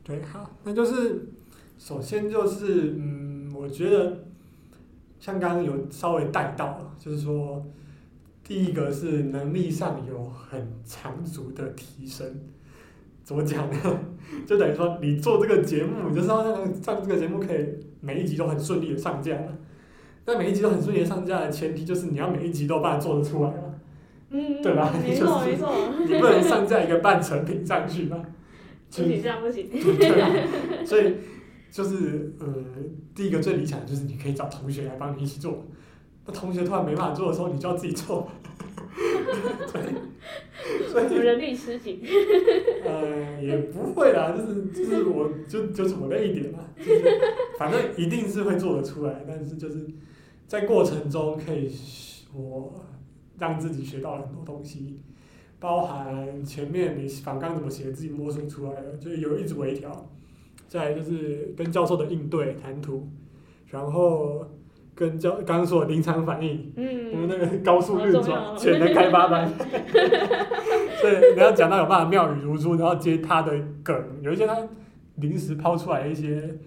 [0.02, 1.28] 对，好，那就是
[1.78, 4.24] 首先就是嗯，我觉得
[5.20, 7.64] 像刚刚有稍微带到了，就是说
[8.42, 12.26] 第一个是能力上有很长足的提升。
[13.22, 14.00] 怎么讲呢？
[14.46, 17.66] 就等于说你做这个节目，你就是要让让这个节目可以
[18.00, 19.36] 每一集都很顺利的上架。
[20.24, 23.52] 那每一集都很顺利的上架的前提，就是你要每一集都把它做得出来。
[24.30, 24.92] 嗯，对吧？
[25.02, 25.72] 没错 没错，
[26.06, 28.16] 你不能上架一个半成品上去吧？
[28.90, 29.68] 不行，这样不行。
[29.70, 30.30] 对啊，
[30.84, 31.14] 所以
[31.70, 32.46] 就是呃，
[33.14, 35.64] 第一个最理想的就是你可以找同学来帮你一起做。
[36.24, 38.28] 那同学突然没办法做的时候，你就要自己做。
[39.72, 42.00] 对，所以人力吃紧。
[42.84, 47.02] 呃，也不会啦，就是就是我就就是我累一点嘛，就是
[47.58, 49.86] 反正一定是会做得出来，但是就是
[50.46, 51.70] 在过程中可以
[52.34, 52.84] 我。
[53.38, 55.00] 让自己学到很多东西，
[55.58, 60.08] 包含前面你反纲怎么写，自己摸索出来的，就有一直微调。
[60.68, 63.08] 再来就是跟教授的应对谈吐，
[63.68, 64.44] 然后
[64.96, 69.48] 跟教刚刚说的临场反应，嗯，我们那个高速运转潜能开发班，
[71.00, 73.52] 所以你要讲到有办法妙语如珠，然后接他的
[73.84, 74.56] 梗，有一些他
[75.16, 76.58] 临时抛出来一些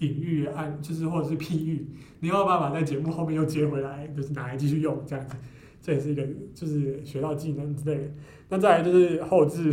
[0.00, 1.86] 隐喻案，就是或者是譬喻，
[2.20, 5.36] 你要有办法在节目后面又接回来，就是拿来继续用这样子。
[5.80, 6.22] 这也是一个，
[6.54, 8.10] 就是学到技能之类的。
[8.48, 9.72] 那再来就是后置，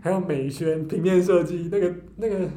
[0.00, 2.48] 还有美宣、平面设计，那个那个，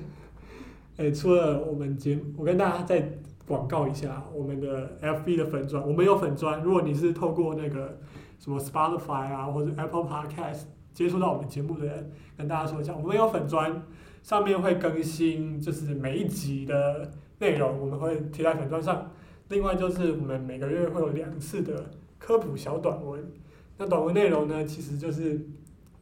[0.97, 6.61] 诶，除了我们节，我跟大家再广告一下我们的 FB 的粉专，我们有粉专。
[6.61, 7.99] 如果你是透过那个
[8.37, 13.81] 什么 Spotify 啊或者 Apple Podcast 接触到我们节目的人，跟大家说一下，我们有粉专，
[14.21, 19.11] 上面会更新就是每一集的内容，我们会贴在粉专上。
[19.47, 23.31] 另外就是我们每个月会有两次的科普小短文，
[23.79, 25.41] 那短文内容呢，其实就是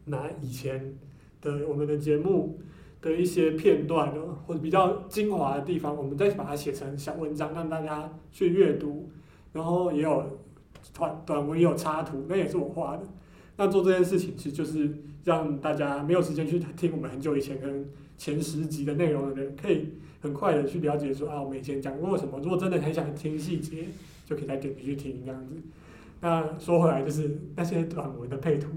[0.06, 0.94] 拿以前
[1.40, 2.60] 的我们的节目。
[3.00, 9.08] 的一些片段呢，或者比较精华的地方，我们再把它写成小文章，让大家去阅读。
[9.54, 10.26] 然后也有
[10.96, 13.04] 短短文，也有插图，那也是我画的。
[13.56, 14.92] 那做这件事情，其实就是
[15.24, 22.40] 让大家没有时间去听我们很久以前跟前十集的内容的人，可以很快的去了解说啊，我们以前讲过什么。
[22.40, 23.86] 如果真的很想听细节，
[24.26, 25.54] 就可以再点进去听这样子。
[26.22, 28.70] 那说回来，就是那些短文的配图。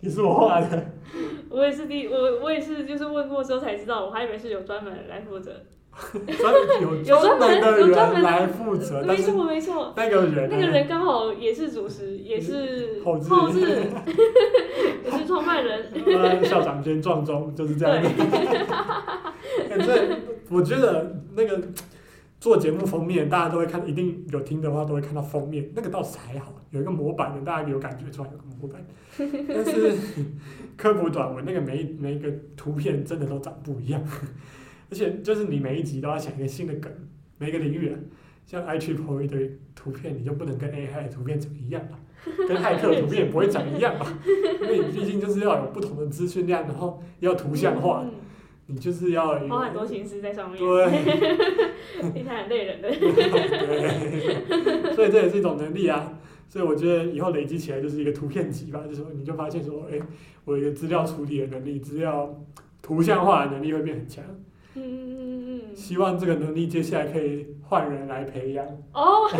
[0.00, 0.92] 也是我画的，
[1.50, 5.50] 我也是第我我也是就是问过之后才知道，我还以为是有专门人来负责，
[6.38, 13.26] 专有专门的人来负责，没错没错，那个人那个人刚好也是主持，也是 后置，
[15.04, 18.00] 也是创办人，校长兼撞钟就是这样。
[18.00, 18.08] 子，
[19.68, 20.16] 反正
[20.48, 21.60] 我觉得那个。
[22.40, 28.80] 做节目封面，大家都会看，一定有听的话都会看到封面，那个倒是还好，有一个模板的，大家有感觉出来有个模板。
[29.18, 29.92] 但是
[30.76, 34.00] 科普短文那个每一每一个图片真的都长不一样，
[34.88, 36.92] 而且就是你每一集都要想一个新的梗，
[37.38, 37.98] 每个领域啊，
[38.46, 41.98] 像 IEEE 一堆图片，你就不能跟 AI 的图片长一样吧？
[42.46, 44.16] 跟骇客的图片也不会长一样吧？
[44.62, 48.04] 因为你毕竟就是要有不同的资讯量，然后要图像化。
[48.04, 48.12] 嗯
[48.70, 50.84] 你就是要花很多心思在上面，对，
[52.12, 52.88] 听起来很累人的。
[52.92, 53.00] 对，
[54.94, 56.18] 所以这也是一种能力啊。
[56.50, 59.98] 所以我觉得以后累积起来就是一个图片集吧，就是说你就发现说，哎，
[60.44, 62.42] 我有一个资料处理的能力，资料
[62.82, 64.24] 图像化的能力会变很强。
[64.74, 65.27] 嗯嗯嗯
[65.68, 65.76] 嗯。
[65.76, 68.66] 希望这个能力接下来可以换人来培养。
[68.92, 69.28] 哦。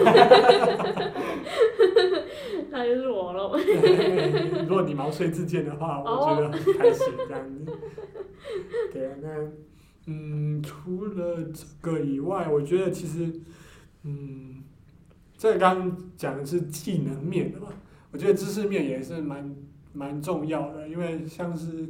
[2.71, 3.57] 那就是我喽。
[4.69, 7.73] 如果你毛遂自荐的话，我觉得很开心这样子。
[8.93, 9.29] 对啊，那
[10.07, 13.31] 嗯，除了这个以外，我觉得其实
[14.05, 14.63] 嗯，
[15.37, 17.69] 这刚刚讲的是技能面的嘛，
[18.13, 19.55] 我觉得知识面也是蛮
[19.93, 21.89] 蛮重要的，因为像是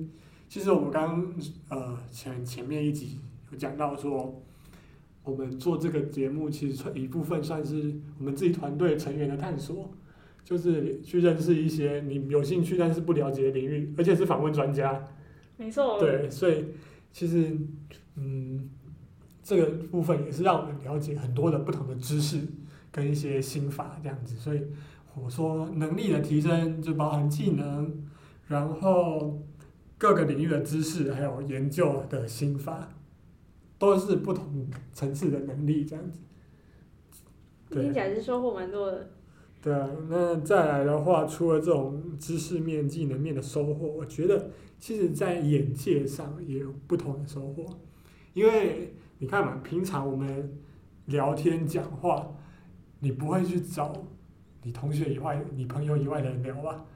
[0.48, 1.32] 其实我们刚
[1.68, 3.20] 呃前前面一集
[3.50, 4.42] 有讲到说，
[5.24, 9.90] 我们做这个节目其实算一部分算是我们自己团队成员的探索，
[10.44, 15.04] 就是去认识一些你有兴趣但是不了解的领域，而且是访问专家。
[15.56, 15.98] 没错。
[15.98, 16.66] 对，所以
[17.12, 17.56] 其实，
[18.16, 18.70] 嗯，
[19.42, 22.40] 这个部分也是让我们了解很多的不同的知识
[22.90, 24.36] 跟一些心法这样子。
[24.36, 24.62] 所以
[25.14, 27.92] 我说能力的提升就包含技能，
[28.46, 29.42] 然后
[29.98, 32.88] 各个领域的知识，还有研究的心法，
[33.78, 36.20] 都是不同层次的能力这样子。
[37.70, 39.10] 听起来是收获蛮多的。
[39.60, 39.74] 对，
[40.08, 44.50] 那再来的话，除了这种知识面、技能面的收获，我觉得。
[44.80, 47.66] 其实，在眼界上也有不同的收获，
[48.32, 50.56] 因为你看嘛，平常我们
[51.06, 52.32] 聊天讲话，
[53.00, 53.92] 你不会去找
[54.62, 56.86] 你同学以外、你朋友以外的人聊吧？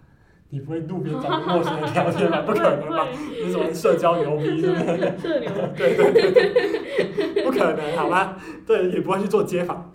[0.52, 2.42] 你不会路边找陌生人聊天吧？
[2.46, 3.08] 不可能吧？
[3.42, 5.18] 你什么社交牛逼是不是？
[5.18, 5.50] 社牛。
[5.74, 8.36] 对对对对，不可能，好吧？
[8.66, 9.90] 对，也不会去做街访，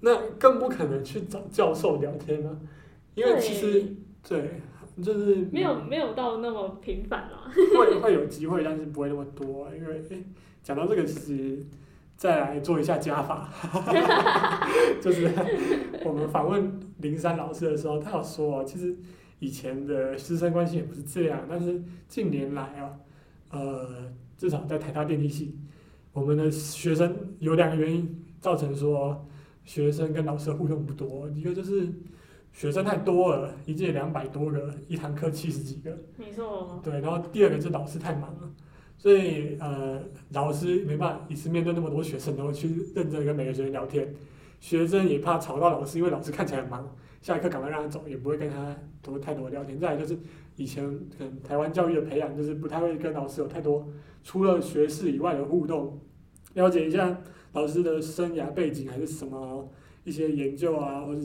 [0.00, 2.50] 那更不可能去找教授聊天啊，
[3.14, 3.94] 因为其实
[4.28, 4.60] 对。
[5.00, 9.70] 就是没有没有到那么频繁了， 会会有机会，但是不会那么多。
[9.74, 10.22] 因为诶，
[10.62, 11.58] 讲到这个，其实
[12.16, 13.48] 再来做一下加法，
[15.00, 15.30] 就是
[16.04, 18.94] 我们访问林珊老师的时候，他有说，其实
[19.40, 22.96] 以前的师生关系也不是这样，但是近年来啊，
[23.50, 25.58] 呃，至少在台大电机系，
[26.12, 29.26] 我们的学生有两个原因造成说
[29.64, 31.92] 学生跟老师互动不多，一个就是。
[32.52, 35.96] 学生太多了，一届两百多个，一堂课七十几个。
[36.16, 36.80] 没错。
[36.82, 38.50] 对，然后第二个是老师太忙了，
[38.98, 44.12] 所以呃，老师没办法一次面对那么多学生，然后去认真跟每个学生聊天。
[44.58, 49.78] 学生也怕吵到老师，因为老师看起来很忙，下一刻赶快让他走，也不会跟他多太多的聊天。
[49.78, 50.18] 再来就是
[50.56, 50.84] 以前
[51.16, 53.86] 可能台湾教育的培养，就是不太会跟老师有太多
[54.22, 56.00] 除了学士以外的互动，
[56.54, 57.20] 了解一下
[57.52, 59.70] 老师的生涯背景还是什么
[60.04, 61.20] 一些研究啊，或者。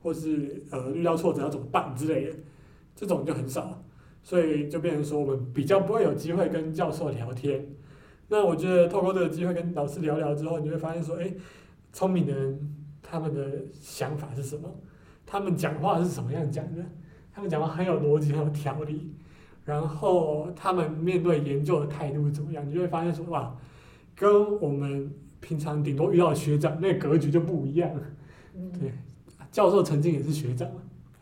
[0.00, 2.36] 或是呃遇到挫折要怎么办之类的，
[2.94, 3.82] 这种就很少，
[4.22, 7.66] 所以就变成说我们比较不会有机会跟教授聊天。
[8.28, 11.34] 那我觉得透过这个机会跟老师聊聊之后，你会发现说，哎，
[11.92, 14.72] 聪明的人他们的想法是什么？
[15.30, 16.82] 他们讲话是什么样讲的？
[17.34, 19.12] 他们讲话很有逻辑，很有条理。
[19.64, 22.66] 然后他们面对研究的态度是怎么样？
[22.66, 23.54] 你就会发现说，哇，
[24.16, 27.90] 跟我们平常顶多遇到学长，那个格局就不一样。
[28.56, 28.90] 嗯、对，
[29.52, 30.66] 教授曾经也是学长，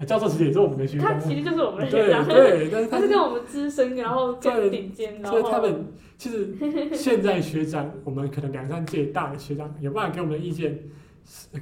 [0.07, 1.12] 教授其实也是我们的学长。
[1.12, 2.25] 他其实就是我们的学长。
[2.25, 6.55] 对对， 但是他是，他是跟我们资深，然后更顶尖，所以他们其实
[6.92, 10.79] 现在学长，我们可能两三届大的学长有办法给我们的意见，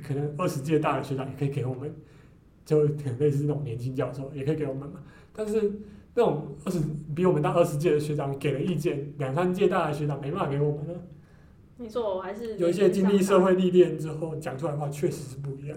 [0.07, 1.93] 可能二十届大的学长也可以给我们，
[2.65, 5.01] 就很类似那种年轻教授也可以给我们嘛。
[5.33, 5.73] 但是
[6.15, 6.81] 那种二十
[7.15, 10.95] 比我们大二十届的学长给了意见，两三届大的学长没办法给我们了。
[11.77, 15.77] 没错，我还是有一些经历社会历练之后讲出来的话，确实是不一样。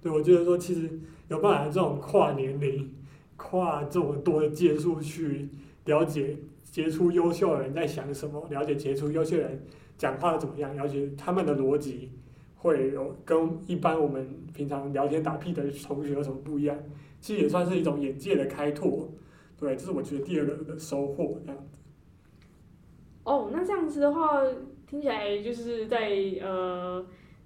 [0.00, 0.88] 对，我觉得说，其实
[1.28, 2.94] 有办法这种跨年龄、
[3.36, 5.48] 跨这么多的届数去
[5.86, 9.64] 了解杰出优秀的人在想什么，了解杰出优秀的人
[9.98, 12.10] 讲话怎么样，了解他们的逻辑
[12.62, 16.78] 会有跟一般我们平常聊天打屁的同学有什么不一样。
[17.20, 19.08] 其实也算是一种眼界的开拓。
[19.58, 21.78] 对，这是我觉得第二个的收获，这样子。
[23.24, 24.42] 哦，那这样子的话。
[24.84, 26.10] 听起来就是在
[26.42, 27.02] 呃，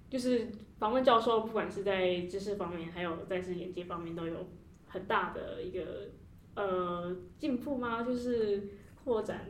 [0.09, 0.45] 就是
[0.77, 4.35] 访问教授，不管是在知识方面，还有在是眼界方面，都有
[4.85, 6.09] 很大的一个
[6.55, 8.03] 呃进步吗？
[8.03, 8.61] 就是
[9.01, 9.45] 扩展。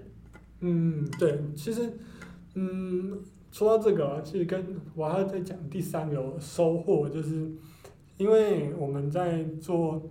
[0.60, 1.92] 嗯，对，其实
[2.54, 3.20] 嗯，
[3.52, 7.52] 说到这个，其实跟我还要再讲第三个收获，就是
[8.18, 10.02] 因为我们在做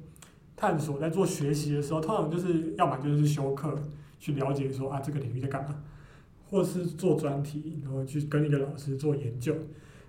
[0.57, 3.75] 探索、在做学习的时候，通常就是要么就是修课
[4.19, 5.83] 去了解说啊，这个领域在干嘛。
[6.49, 9.53] 或是做专题，然后去跟一个老师做研究。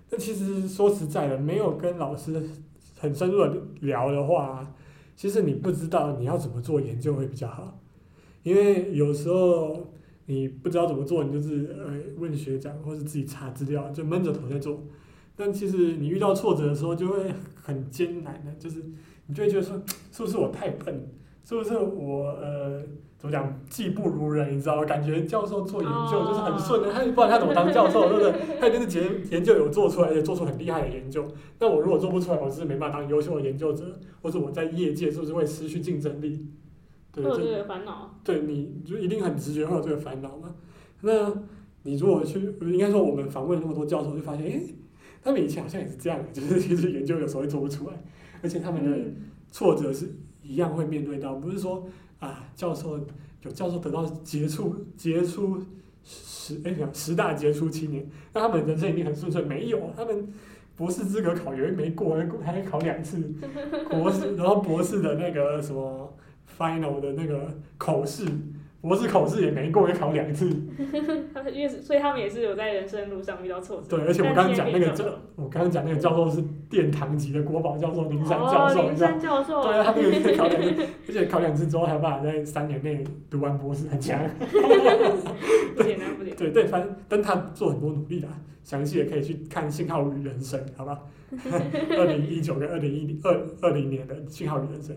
[0.08, 2.40] 那其实说实在的，没有跟老师
[2.96, 4.72] 很深入的聊的话，
[5.16, 7.80] 其实你不知道你要怎么做研究会比较好。
[8.44, 9.88] 因为有时候
[10.28, 14.84] 你不知道怎么做，你就是呃问学长，或是自己查资料，就闷着头在做。
[15.34, 18.84] 但其实你遇到挫折的时候，就会很艰难的，就是
[19.26, 21.08] 你就会觉得说，是不是我太笨？
[21.44, 22.82] 是不是我呃？
[23.18, 23.52] 怎么讲？
[23.68, 24.84] 技不如人，你知道吗？
[24.84, 28.32] 感觉教授做研究就是很顺的，他不然他怎么当教授，对不对？
[28.60, 31.26] 他一定是研研究有做出来，而且做出很厉害的研究。
[31.58, 33.84] 那我如果做不出来，我是没办法当优秀的研究者，
[34.22, 36.46] 或者我在业界是不是会失去竞争力？
[37.12, 38.18] 对，会有这个烦恼。
[38.22, 40.54] 对，你就一定很直觉会有这个烦恼嘛。
[41.00, 41.32] 那
[41.82, 44.74] 你如果去，应该说我们访问那么多教授，就发现，诶，
[45.22, 48.02] 他们以前好像也是这样， 就是其实研究有时候会做不出来，
[48.42, 48.98] 而且他们的
[49.50, 50.10] 挫折是
[50.42, 51.86] 一样会面对到，不是说。
[52.20, 52.98] 啊，教授
[53.44, 55.56] 有教授得到杰出杰出
[56.02, 59.40] 十哎呀十大杰出青年，那他们人生一定很顺遂？
[59.42, 60.26] 没有，他们
[60.74, 63.18] 博士资格考也没过，还考两次
[63.88, 66.12] 博士，然后博士的那个什么
[66.58, 68.26] final 的那个口试。
[68.80, 70.48] 博士考试也没过，也考两次。
[71.34, 73.96] 他 们因为所以他们也是有在人生路上遇到挫折。
[73.96, 79.62] 对，而且我刚刚讲那个教，我刚刚讲那个教授是殿堂级的国宝教授林山教授，林山教授。
[79.64, 84.16] 对啊，他那个是考两次，而且考两次之后还有办法在三年内读完博士，很强。
[85.74, 86.38] 不简单，不简单。
[86.38, 88.28] 对对，反正但他做很多努力啦，
[88.62, 91.00] 详细也可以去看《信号与人生》，好吧？
[91.90, 94.96] 二零一九跟二零一二二零年的《信号与人生》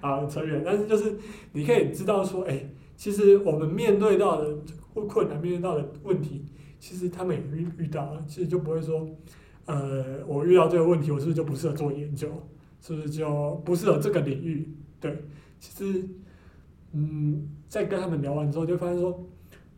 [0.00, 1.16] 啊，扯远，但是就是
[1.52, 2.60] 你可以知道说，哎。
[3.00, 4.58] 其实我们面对到的
[4.92, 6.44] 困难，面对到的问题，
[6.78, 9.08] 其实他们也遇遇到了，其实就不会说，
[9.64, 12.28] 呃，我遇到这个问题，我是不是就不适合做研究？
[12.82, 14.68] 是不是就不适合这个领域？
[15.00, 15.24] 对，
[15.58, 16.06] 其实，
[16.92, 19.26] 嗯，在跟他们聊完之后，就发现说，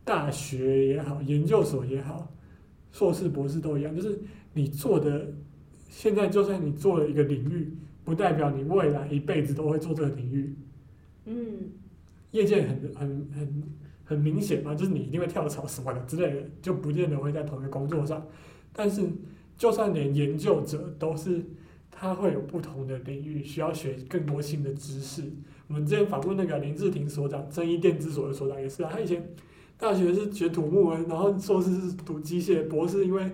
[0.02, 2.28] 大学也好，研究所也好，
[2.90, 4.18] 硕士、博士都一样，就是
[4.52, 5.32] 你做的，
[5.88, 10.56] 现在就算你做了一个领域，不代表你未来一辈子都会做这个领域。
[11.26, 11.70] 嗯。
[12.32, 13.62] 业界很很很
[14.04, 18.26] 很明显嘛，就是你一定会跳槽什么的之类的，就不见得会在同一个工作上。
[18.72, 19.08] 但是，
[19.56, 21.44] 就算连研究者都是，
[21.90, 25.22] 他会有不同的领域需要学更多新的知识。
[25.68, 29.30] 我们之前访问那个林志廷所长，正一电子所的所长也是啊，他以前
[29.78, 33.30] 大学是学土木，然后硕士是读机械，博士因为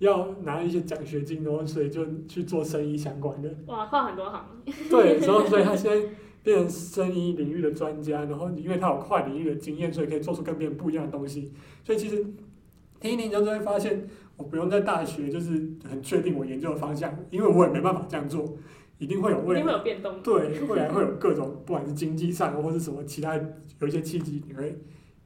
[0.00, 3.52] 要拿一些奖学金，然后所以就去做生意相关的。
[3.66, 4.44] 哇，跨很多行。
[4.90, 6.08] 对，然后所以他现在。
[6.42, 11.52] 变成生医领域的专家，然后因为他有跨领域的经验，所以可以做出跟别人不一样的东西。
[11.84, 12.24] 所以其实
[12.98, 15.50] 听一听就会发现，我不用在大学就是
[15.88, 18.56] 很确定我研究的方向，因为我也没办法这样做，
[18.98, 20.22] 一定会有未来，有变动。
[20.22, 23.36] 对，未来会有各种，不管是经济上或是什么其他
[23.78, 24.78] 有一些契机，你会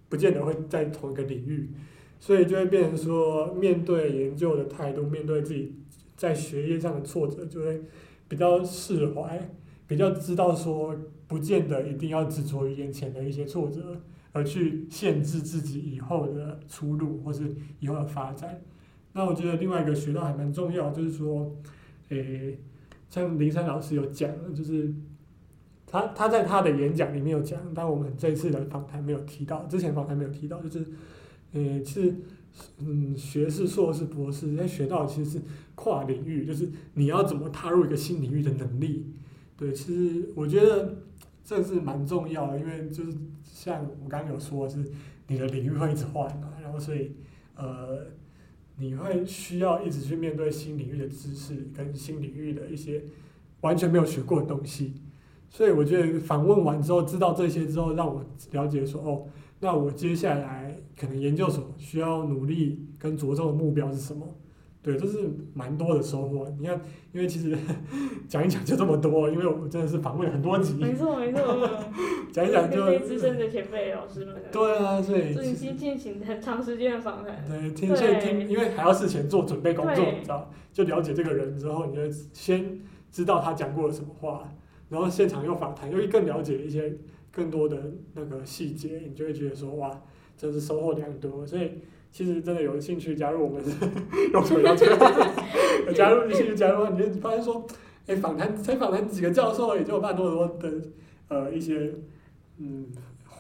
[0.09, 1.71] 不见得会在同一个领域，
[2.19, 5.75] 所以就会变成说，面对研究的态度，面对自己
[6.17, 7.83] 在学业上的挫折，就会
[8.29, 9.51] 比较释怀。
[9.87, 14.01] 比较知道说，不见得一定要执着于眼前的一些挫折，
[14.33, 18.61] 而去限制自己以后的出路或是以后的发展。
[19.13, 21.55] 那我觉得另外一个学到还蛮重要，就是说，
[22.09, 22.59] 诶，
[23.09, 24.93] 像林山老师有讲，就是
[25.87, 30.87] 他他在他的演讲里面有讲，但我们这次的访谈没有提到，之前访谈没有提到，就是，
[31.53, 32.17] 诶，是
[32.79, 35.43] 嗯学士、硕士、博士在学到其实是
[35.75, 39.13] 跨领域，就是你要怎么踏入一个新领域的能力。
[39.57, 41.03] 对，其实我觉得
[41.45, 44.85] 这是蛮重要的，因为就是像我刚刚有说，是
[45.27, 47.17] 你的领域会一直换嘛，然后所以
[47.57, 48.07] 呃。
[48.77, 53.05] 你会需要一直去面对新领域的知识跟新领域的一些
[53.61, 54.95] 完全没有学过的东西，
[55.49, 59.29] 所以我觉得访问完之后知道这些之后，让我了解说哦，
[59.61, 64.27] 那我接下来可能研究所需要努力跟着重的目标是什么？
[64.85, 65.19] 对，这是
[65.55, 66.47] 蛮多的收获。
[66.61, 66.79] 你看，
[67.11, 67.57] 因为其实
[68.29, 70.75] 讲一讲就这么多，因为我真的是访问了很多集。
[70.75, 71.41] 没错没错。
[72.31, 72.99] 讲一讲就。
[72.99, 74.35] 资深的前辈老师们。
[74.53, 75.35] 对啊，所以。
[75.35, 77.43] 进行进行很长时间的访谈。
[77.49, 82.03] 对，听所以听，因为还要事前做准备工作，你知道，就了解这个人之后，你就
[82.35, 82.79] 先
[83.11, 84.53] 知道他讲过了什么话，
[84.91, 86.95] 然后现场又访谈，又更了解一些
[87.33, 87.79] 更多的
[88.13, 89.91] 那个细节，你就会觉得说哇，
[90.37, 91.71] 真是收获良多，所以。
[92.15, 93.61] 其实真的有兴趣加入我们，
[94.33, 94.87] 用什么要求？
[95.93, 97.67] 加入兴趣加入，你就发现说，
[98.07, 100.73] 哎，访谈才访谈几个教授，也就有蛮多多的
[101.27, 101.93] 呃一些
[102.59, 102.87] 嗯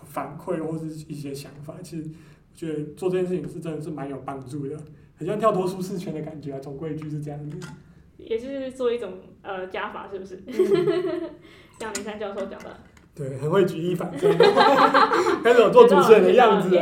[0.08, 1.76] 反馈或者是一些想法。
[1.84, 4.76] 其实我觉得做这件事情是真的是蛮有帮助的，
[5.16, 6.58] 很像跳脱舒适圈的感觉啊。
[6.58, 7.56] 总归一句是这样子。
[8.16, 9.12] 也是做一种
[9.42, 10.42] 呃加法，是不是？
[11.78, 12.76] 像林山教授讲的。
[13.16, 14.28] 对，很会举一反三，
[15.44, 16.76] 开始有做主持人的样子。
[16.76, 16.80] 哦，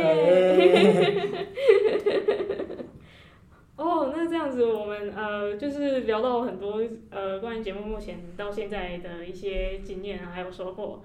[4.23, 11.03] 那这样子，我们呃，就是聊到很多呃，关于节目目前到现在的一些经验，还有收获。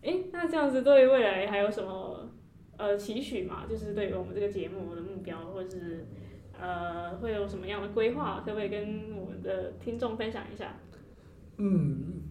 [0.00, 2.30] 诶，那这样子对未来还有什么
[2.78, 3.66] 呃期许嘛？
[3.68, 6.06] 就是对于我们这个节目的目标，或者是
[6.58, 8.42] 呃，会有什么样的规划？
[8.46, 10.74] 可不可以跟我们的听众分享一下？
[11.58, 12.22] 嗯。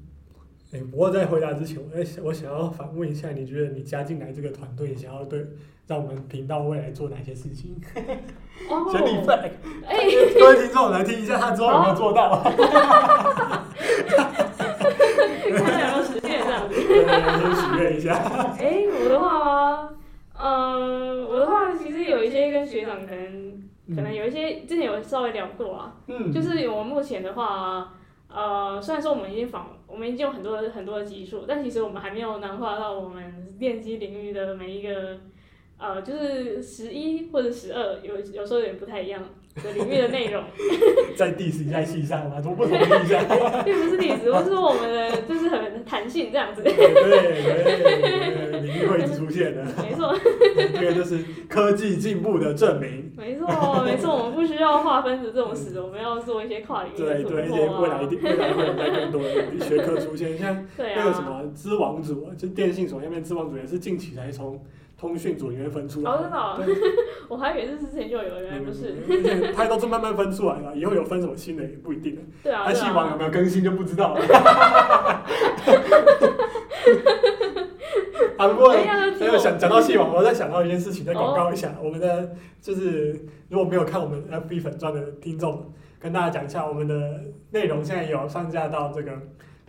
[0.71, 5.45] 哎，不过在回答之前，我想，我想要反问一下，你觉得你加进来这个团队，想要对
[5.85, 7.75] 让我们频道未来做哪些事情？
[8.91, 9.51] 先立 flag，
[9.87, 9.97] 哎，
[10.39, 12.29] 各位听众来听一下，他之后有没有做到？
[12.35, 13.63] 哈哈哈哈哈！
[15.81, 16.75] 要实现这样子。
[16.75, 18.13] 先许愿一下。
[18.59, 19.89] 哎，我的话吗？
[20.37, 23.63] 呃，我的话其实有一些跟学长可能
[23.95, 27.93] 可能有一些之前有稍微聊过啊，嗯，就是我目前的话。
[28.35, 35.19] 呃，虽然说我们已经访，我们已经有很多很多的技术，但其实我们还没有囊括到我们电机领域的每一个，
[35.83, 39.21] 呃，就是十一或者十二，有有时候有点不太一样
[39.55, 40.41] 的领域的内容。
[41.17, 42.39] 在地时在系上吗？
[42.39, 43.21] 都不同的地上。
[43.65, 46.63] 并不是历史，我是说我们的就是很弹性这样子。
[46.63, 49.61] 对对对，领域会一直出现的。
[49.83, 50.17] 没错。
[50.55, 51.19] 这个就是
[51.49, 53.11] 科技进步的证明。
[53.17, 57.41] 没错，没错，我们不需要划分的这种事，我们要做一些跨领域的突破啊。
[57.41, 64.57] 对对，一些未来一定未来会有在更多的学科出现，像那个什么知网组，就电信所下面知网组也是近期才从。
[64.97, 66.81] 通讯组里面分出来，哦，真的，
[67.27, 68.95] 我还以为是之前就有，原来不是。
[69.53, 72.17] 它都是慢慢分出来了，以后有分什么新的也不一定。
[72.41, 72.63] 对啊。
[72.65, 74.21] 它系网有没有更新就不知道了。
[78.37, 82.31] 啊，不过还有想讲到戏网，我再想到一件事情，再广告一下，我们的
[82.61, 87.21] 就是如果没有看我们 FB 粉专的听众，跟大家讲一下，我们的
[87.51, 89.11] 内容现在有上架到这个。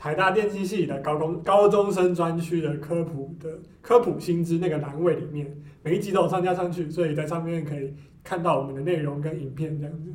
[0.05, 5.51] 台大电机系的高工高中生专区的科普的科普新知那个栏位里面，
[5.83, 7.91] 每一集都有上架上去，所以在上面可以
[8.23, 10.13] 看到我们的内容跟影片这样子。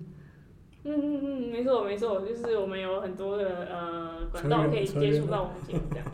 [0.83, 6.05] 嗯嗯嗯，没错没错，就是我们有很多的呃管道可以接触到我们节目这样。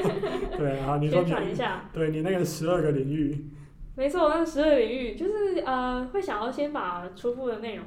[0.56, 1.84] 对啊，你说宣传一下。
[1.92, 3.44] 对你那个十二个领域。
[3.94, 7.84] 没错，那十二个领域就是呃会想要先把初步的内容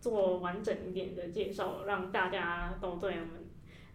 [0.00, 3.41] 做完整一点的介绍，让大家都对我们。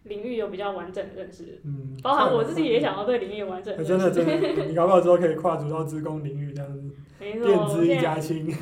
[0.08, 4.12] 领域有比较完整的认识，嗯，包含我自己也想要对领域有完整的认识。
[4.14, 6.82] 真的真的，你搞不好之后可以跨足到资工领域这样子，
[7.20, 8.48] 没错，电资一家亲。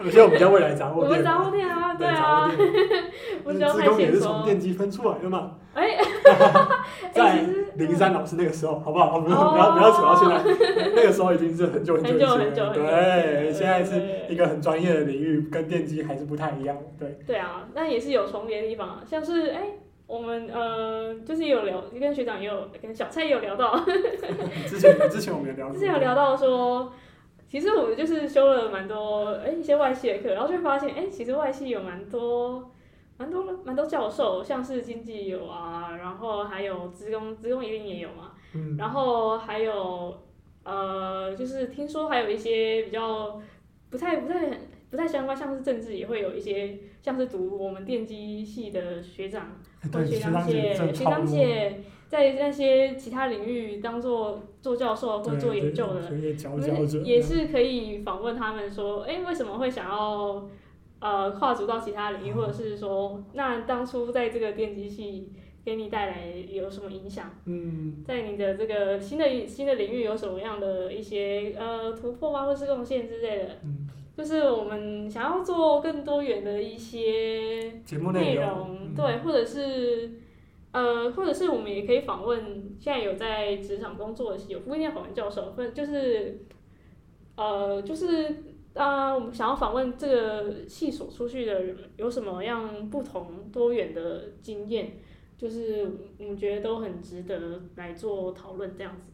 [0.00, 1.10] 而且我们叫未来杂货店。
[1.10, 2.48] 我们杂货店啊，对啊。
[2.48, 5.56] 资 工也是从电机分出来的嘛。
[5.74, 5.98] 哎。
[7.12, 7.44] 在
[7.74, 9.18] 林山老师那个时候，好不好？
[9.18, 12.72] 不要不要不要扯到现在，那个时候已经是很久很久以前了。
[12.72, 16.76] 对，现在是一个很专业的领域，跟电机还是不太一样。
[16.96, 17.18] 对。
[17.26, 19.62] 对啊，那也是有重叠的地方，像是哎。
[20.08, 23.78] 我们呃，就是有聊，跟学长也有，跟小蔡也有聊到。
[24.66, 25.70] 之前之前我们有聊。
[25.70, 26.90] 之前有聊到说，
[27.46, 32.70] 其实我们就是修了蛮多哎一些外系的课，然后就发现哎，其实外系有蛮多
[33.18, 38.32] 蛮多蛮多教授，像是经济有啊，然后还有职工，职工一定也有嘛。
[38.54, 38.78] 嗯。
[38.78, 40.18] 然后还有
[40.64, 43.38] 呃，就是听说还有一些比较
[43.90, 44.58] 不太不太
[44.90, 49.60] 不太相关，像是政治也会有一些，像是读我们电机系的学长。
[49.92, 60.48] 对，学长姐，学长姐在那些其他领域当做做教授或者做研究的，也是可以访问他们说，哎、欸，为什么会想要
[61.00, 65.32] 呃跨足到其他领域，或者是说，那当初在这个电机系
[65.64, 67.30] 给你带来有什么影响？
[67.44, 73.50] 嗯，在你的这个新的新的领域有什么样的一些呃突破啊，或是贡献之类的？
[73.64, 73.86] 嗯，
[74.18, 80.10] 就是我们想要做更多元的一些节目内容，嗯、对，或者是。
[80.70, 82.38] 呃，或者是我们也可以访问
[82.78, 86.38] 现在有在职场工作的，有不一定要访问教授，或者就是，
[87.36, 88.26] 呃，就是
[88.74, 94.98] 啊、呃，我们想要访问这个系所出去的人有什么样不同多元的经验，
[95.38, 99.10] 就是我们觉得都很值得来做讨论这样子。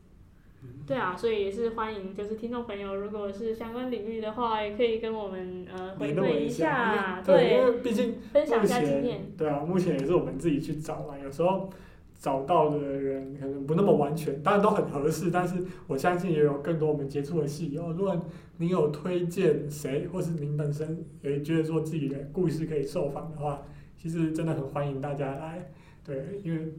[0.86, 9.32] 对啊，所以也是欢迎，就是听众朋友，如果是相关领域的话，也可以跟我们呃回馈一下，对，因为毕竟分享一下经验。
[9.34, 11.70] 对啊，目前也是我们自己去找啊，有时候
[12.18, 15.54] 找到的人可能不那么完全，当然都很合适，但是
[15.86, 17.90] 我相信也有更多我们接触的系友。
[17.92, 18.22] 如果
[18.58, 23.62] 您有推荐谁，或是您本身也觉得说自己的故事可以受访的话，
[23.96, 25.70] 其实真的很欢迎大家来，
[26.04, 26.74] 对，因为。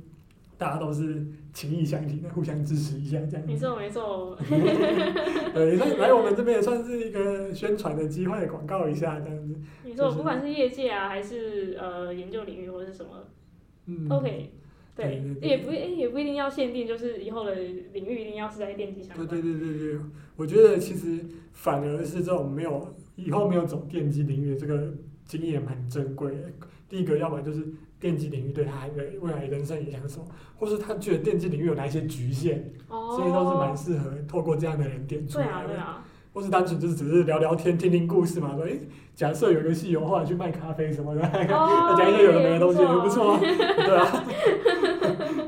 [0.58, 3.46] 大家都是情谊相挺的， 互相支持一下，这样。
[3.46, 4.38] 没错，没错。
[5.54, 9.56] 对，来来我们这边也算是一个宣传的机会，广告一下这样子。
[9.84, 13.28] 没错，不管是业界啊，还是呃研究领域或者是什么，
[13.88, 14.52] 嗯，OK，
[14.96, 19.28] 对，对对对也不也不一定要限定，就是以后的领域一定要是在电机相关。
[19.28, 20.00] 对对对对对，
[20.36, 21.20] 我觉得其实
[21.54, 24.94] 反而是这种没有以后没有走电机领域这个
[25.26, 26.52] 经验蛮珍贵的。
[26.90, 27.66] 第一个，要不然就是。
[27.98, 30.26] 电机领域对他未未来人生影响什么，
[30.58, 35.52] 或是他觉得电机领域有哪一些局限，哦、所以都是蛮适合透过这样的人点出来的。
[35.52, 36.06] 对啊，对啊。
[36.34, 38.82] 或是单纯就是只是聊聊天、听听故事嘛，说诶，
[39.16, 44.24] 假设有一个戏友后来去卖咖啡什么的，讲、哦、 一些有的没的东西也不错啊， 对啊。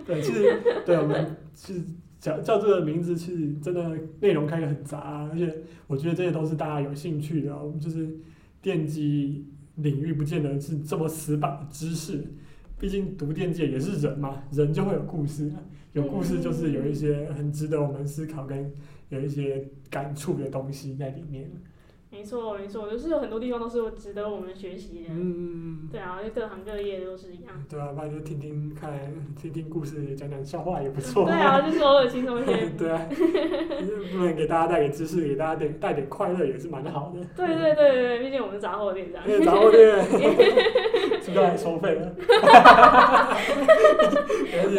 [0.05, 1.83] 对，其实对我们其实
[2.19, 5.53] 叫叫这个名字，其实真的内容开得很杂，而且
[5.85, 7.55] 我觉得这些都是大家有兴趣的。
[7.55, 8.17] 我们就是
[8.61, 9.45] 电机
[9.77, 12.23] 领域，不见得是这么死板的知识。
[12.79, 15.51] 毕竟读电界也是人嘛，人就会有故事，
[15.93, 18.71] 有故事就是有一些很值得我们思考跟
[19.09, 21.49] 有一些感触的东西在里面。
[22.09, 25.09] 没错，没错，就是有很多地方都是值得我们学习的。
[25.09, 27.51] 嗯，对啊，各行各业都是一样。
[27.69, 28.97] 对啊，不然就听听看，
[29.39, 31.25] 听听故事，讲讲笑话也不 错。
[31.25, 32.69] 对啊，就是偶尔轻松一些。
[32.79, 33.07] 对啊，
[34.11, 37.19] 不能给大家带点知识，给大家点带点快乐也是蛮好的。
[37.35, 39.45] 对对对对，毕竟我们是杂货店这样。
[39.45, 40.01] 杂货店，
[41.21, 42.15] 是不是来收费的？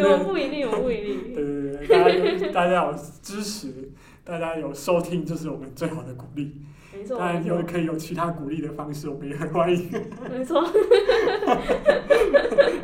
[0.09, 1.33] 我不一定，我不一定。
[1.35, 3.91] 对对对，大家大家有支持，
[4.25, 6.55] 大家有收听，就是我们最好的鼓励。
[7.07, 9.89] 当然有可以有其他鼓励的方式，我们也很欢迎。
[10.29, 10.61] 没错。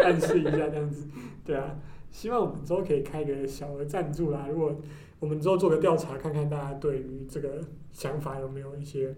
[0.04, 1.08] 暗示一下这样子，
[1.44, 1.76] 对啊，
[2.12, 4.48] 希望我们之后可以开个小额赞助啦。
[4.50, 4.76] 如果
[5.20, 7.60] 我们之后做个调查，看看大家对于这个
[7.92, 9.16] 想法有没有一些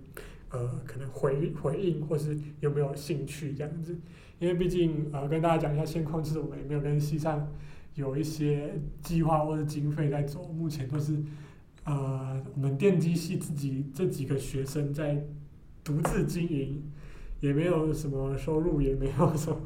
[0.49, 3.97] 呃可能回回应，或是有没有兴趣这样子。
[4.39, 7.51] 因为毕竟呃跟大家讲一下现况，其实我们也没有跟西上
[7.95, 11.17] 有一些计划或者经费在走，目前都是。
[11.87, 15.25] 呃，我们电机系自己这几个学生在
[15.85, 16.83] 独自经营，
[17.39, 19.57] 也没有什么收入，也没有什么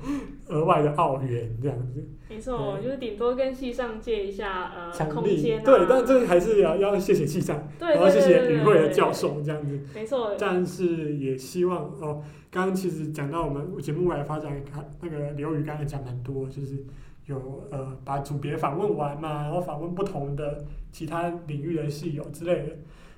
[0.50, 2.08] 额外的澳元这样子。
[2.30, 5.64] 没错，就是顶多跟系上借一下呃空间、啊。
[5.66, 9.80] 对，但这个还是要要谢谢系上，然后谢谢与会的教授这样子。
[9.96, 10.36] 没错。
[10.38, 16.86] 但是也希望哦，刚刚其实讲到我们节目未来发展，看那个刘宇刚才讲很多，就是。
[17.26, 22.76] 有呃，把组别访问完嘛，然后访问不同的其他领域的系友之类的。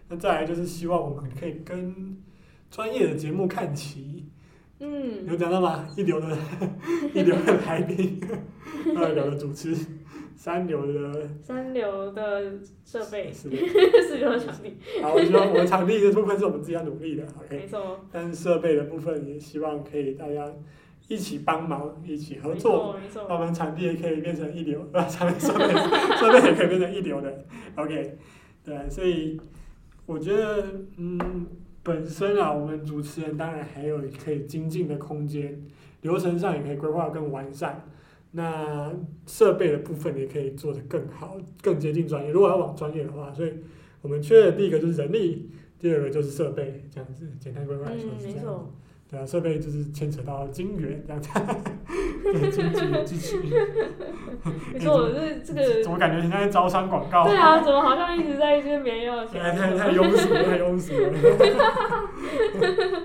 [0.10, 2.18] 那再来就是希望我们可以跟
[2.70, 4.26] 专业的节目看齐。
[4.80, 5.26] 嗯。
[5.26, 5.88] 有讲到吗？
[5.96, 6.38] 一流的，
[7.14, 8.20] 一流的来宾，
[8.98, 9.74] 二流的主持，
[10.36, 11.30] 三流的。
[11.42, 13.32] 三流的设备。
[13.32, 13.66] 四流。
[14.06, 14.76] 四流的场地。
[15.02, 17.56] 好，我希望我们场地的部分是我们自己要努力的，OK。
[17.64, 18.02] 没错。
[18.12, 20.52] 但是设备的部分也希望可以大家。
[21.08, 22.96] 一起帮忙，一起合作，
[23.30, 25.68] 我们场地也可以变成一流， 呃，场地设备
[26.18, 27.46] 设备也可以变成一流的，
[27.76, 28.18] OK，
[28.64, 29.40] 对，所以
[30.06, 30.64] 我觉得，
[30.98, 31.20] 嗯，
[31.84, 35.62] 本身啊，我们主持人当然还有可以精进的空间，
[36.02, 37.84] 流程上也可以规划更完善，
[38.32, 38.92] 那
[39.28, 42.32] 设备的部分也可以做得更好，更接近专业。
[42.32, 43.54] 如果要往专业的话，所以
[44.02, 48.46] 我们缺的第一个就是人力，第二个就是设备，这样子简单规划来说是这样。
[48.48, 48.72] 嗯
[49.14, 51.30] 对啊，设备就是牵扯到金源这样子，
[52.24, 53.38] 对经济的支持。
[54.74, 55.84] 你说我是这个？
[55.84, 57.24] 怎么感觉现在招商广告？
[57.24, 59.40] 对啊，怎么好像一直在跟别人要钱？
[59.40, 61.12] 太太太庸俗了，太庸俗了。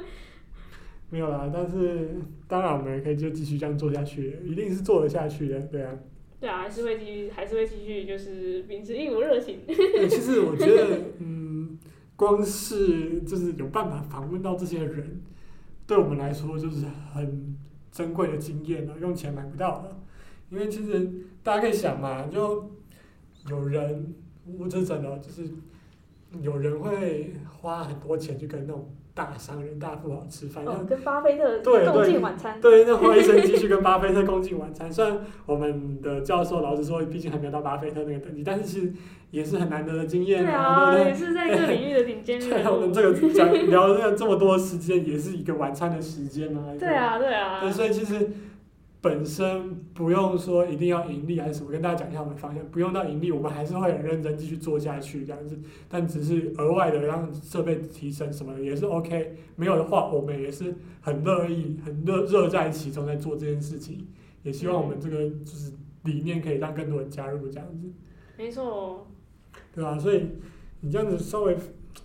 [1.11, 5.92] 没有啦，但是当然我们也可以就继续这样做下去，一定是做得下去的，对啊。
[6.40, 9.59] 对啊，还是会继续，还是会继续，就是秉持一股热情。
[9.66, 10.86] 对，其实我觉得，
[11.18, 11.78] 嗯，
[12.16, 15.20] 光是就是有办法访问到这些人，
[15.89, 17.57] 对我们来说就是很
[17.91, 19.97] 珍贵的经验了，用钱买不到的。
[20.51, 21.11] 因为其实
[21.43, 22.70] 大家可以想嘛，就
[23.49, 24.14] 有人，
[24.59, 25.51] 我这真的就是
[26.43, 28.95] 有人会花很多钱去跟那种。
[29.18, 31.60] 大商人、大富豪吃饭，哦，跟巴菲特
[31.90, 32.60] 共进晚餐。
[32.60, 34.92] 对，那花一生继续跟巴菲特共进晚餐。
[34.92, 38.92] 虽然我们的教授老实说，毕竟还没有到巴菲特那个等级，但是其实
[39.32, 40.44] 也是很难得的经验。
[40.44, 42.38] 对啊，也是在这个领域的顶尖。
[42.48, 46.62] 对，我们这个讲聊了这么多时间，也是一个晚餐的时间嘛。
[46.78, 47.60] 对啊，对啊。
[47.60, 48.30] 对，所以其实。
[49.01, 55.57] 本身不用说一定要盈利还是什么，跟大家讲一下我们方向，不用到盈利，我们还是会很认真继续做下去这样子。
[55.88, 64.07] 但只是额外的让设备提升什么的也是 OK，没有的话我们也是很乐意、很乐乐在其中在做这件事情。
[64.42, 65.72] 也希望我们这个就是
[66.05, 67.90] 理念可以让更多人加入这样子。
[68.36, 69.07] 没错。
[69.74, 70.26] 对啊，所以
[70.80, 71.57] 你这样子稍微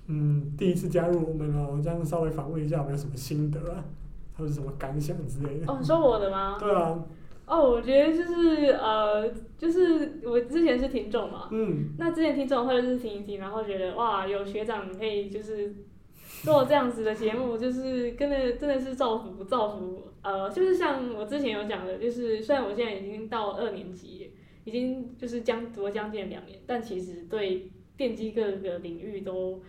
[0.07, 3.85] 嗯第一次加入我们哦，这样稍微访问一下有没有什么心得啊？
[4.33, 5.71] 还有什么感想之类的？
[5.71, 6.57] 哦，你说我的吗？
[6.59, 7.03] 对啊。
[7.45, 11.49] 哦，我觉得就是呃，就是我之前是听众嘛。
[11.51, 11.93] 嗯。
[11.99, 15.75] 那之前听众或者是听一听，然后觉得哇，有学长可以就是
[16.41, 20.07] 做这样子的节目，就是真的真的是造福造福。
[20.21, 24.31] 呃，就是像我之前有讲的，就是虽然我现在已经到二年级，
[24.63, 29.61] 已经就是将读了将近两年，但其实对电机各个领域都。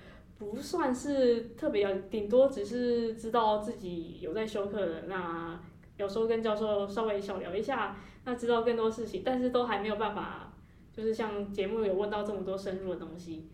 [0.53, 5.59] 不算是特别要，顶多只是知道自己有在修课的，那
[5.97, 10.53] 有时候跟教授稍微小聊一下，那知道更多事情，但是都还没有办法，
[10.92, 13.49] 就是像节目有问到这么多深入的东西，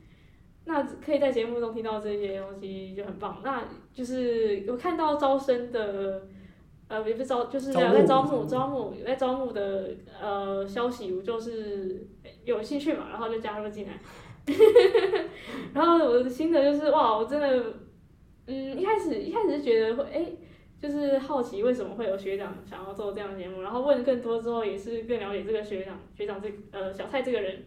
[0.64, 3.40] 那可以在节目中听到这些东西就很棒。
[3.44, 6.22] 那就是有看到招生的，
[6.88, 12.06] 呃，也不是招，就是有在招募，招募有在招募的呃消息，我就是
[12.44, 14.00] 有兴趣嘛，然后就加入进来。
[15.74, 17.62] 然后我的心得就是哇，我真的，
[18.46, 20.26] 嗯，一开始一开始是觉得会，哎，
[20.80, 27.62] 就是好奇为什么会有学长想要做这样的节目，然后问更多之后也是更了解这个学长，学长这呃小蔡这个人，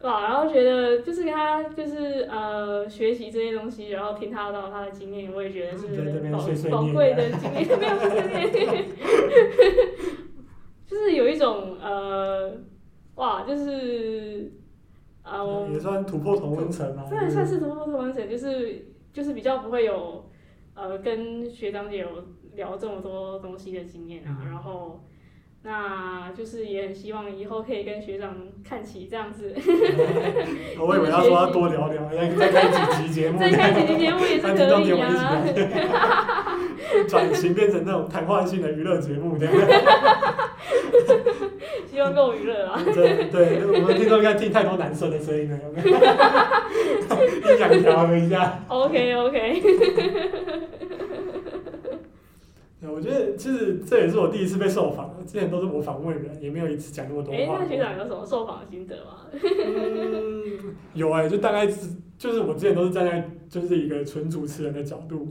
[0.00, 5.86] 哇，然后觉得就是跟他就是呃学习这些东西，然后听他到他的经验，我也觉得是
[6.32, 6.38] 宝
[6.70, 8.88] 宝贵的经验，没有碎碎
[10.86, 12.52] 就是有一种呃。
[13.16, 14.52] 哇，就是，
[15.22, 17.04] 啊，我也算突破同温层嘛。
[17.06, 20.28] 算算是突破同温层，就是就是比较不会有，
[20.74, 22.08] 呃，跟学长姐有
[22.54, 25.04] 聊这么多东西的经验啊，嗯、然后，
[25.62, 29.54] 那就是也很希望以后可以跟学长看齐这样子。
[30.78, 33.38] 我以为他说要多聊聊，再再开几集节目。
[33.38, 34.52] 再开几集节目也是 可
[34.82, 36.58] 以啊。
[37.08, 39.54] 转型变成那种谈话性的娱乐节目这样。
[41.94, 42.82] 希望够娱乐啊！
[42.92, 45.96] 对对，我们听众应该听太多男生的声音了，有没有？
[47.52, 48.58] 音响调和一下。
[48.66, 49.62] OK OK。
[52.92, 57.38] 我觉得其实这也是我第一次被受访，之前都是我访问人，也没有一次讲那么多话。
[57.40, 59.26] 哎，那学长有什么受访心得吗？
[59.32, 65.28] 嗯，有哎、欸，就大概是就是我之前都是站在就是一个纯主持人的角度，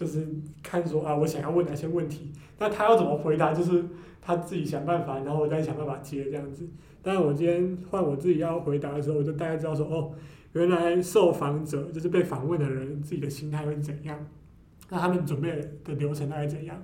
[0.00, 0.26] 就是
[0.62, 3.84] 看说啊，我想要问哪些问题，那他要怎么回答，就是。
[4.22, 6.68] 他自己想办法，然后我再想办法接这样子。
[7.02, 10.12] 但是我今天换我自己要回答的时候，我就大概知道说，哦，
[10.52, 14.26] 原来受访者就是被访问的人自己的心态会怎样，
[14.90, 16.76] 那他们准备的流程大概怎样？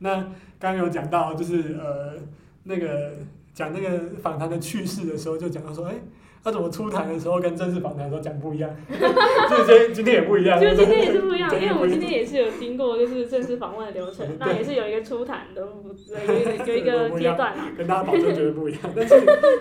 [0.00, 0.16] 那
[0.58, 2.16] 刚刚有讲到，就是呃，
[2.64, 3.12] 那个
[3.54, 5.94] 讲那个访谈的趣事的时候，就讲到说，哎。
[6.42, 8.70] 他怎么出台的时候跟正式访谈的时候讲不一样？
[8.88, 10.58] 就今天今天也不一样。
[10.58, 15.66] 就今天也是不一样， 因为我今天也是有经过就是正式访问的流程，那也是有一个初谈的，有
[16.66, 17.70] 有一个阶段啊。
[17.76, 19.14] 跟大家保证绝对不一样，但是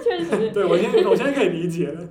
[0.04, 0.52] 确实。
[0.52, 2.02] 对我现在我现在可以理解了。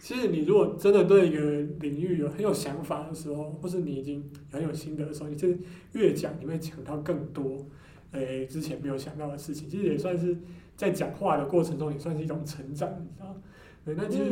[0.00, 1.40] 其实你如果真的对一个
[1.80, 5.56] 领域有很有想法的时候，或是你已经很有心得的时候，你其实
[5.92, 7.64] 越讲你会讲到更多，
[8.12, 10.36] 诶之前没有想到的事情，其实也算是。
[10.76, 13.36] 在讲话的过程中也算是一种成长，你知道？
[13.84, 14.30] 对，那其实，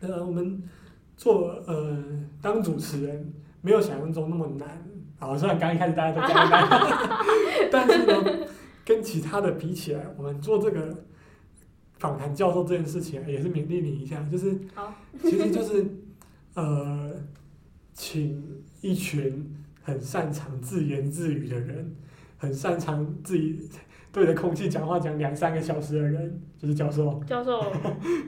[0.00, 0.62] 嗯、呃，我们
[1.16, 1.96] 做呃
[2.42, 3.32] 当主持人
[3.62, 4.84] 没有想象中那么难。
[5.18, 6.68] 好，虽然刚一开始大家都讲难，
[7.72, 8.46] 但是呢，
[8.84, 11.04] 跟其他的比起来，我们做这个
[11.98, 14.58] 访谈教授这件事情也是勉励你一下，就是，
[15.22, 15.86] 其实就是
[16.54, 17.12] 呃，
[17.94, 21.96] 请一群很擅长自言自语的人，
[22.36, 23.68] 很擅长自己。
[24.12, 27.22] 对着空气讲话讲两三个小时的人，就是教授。
[27.26, 27.60] 教授。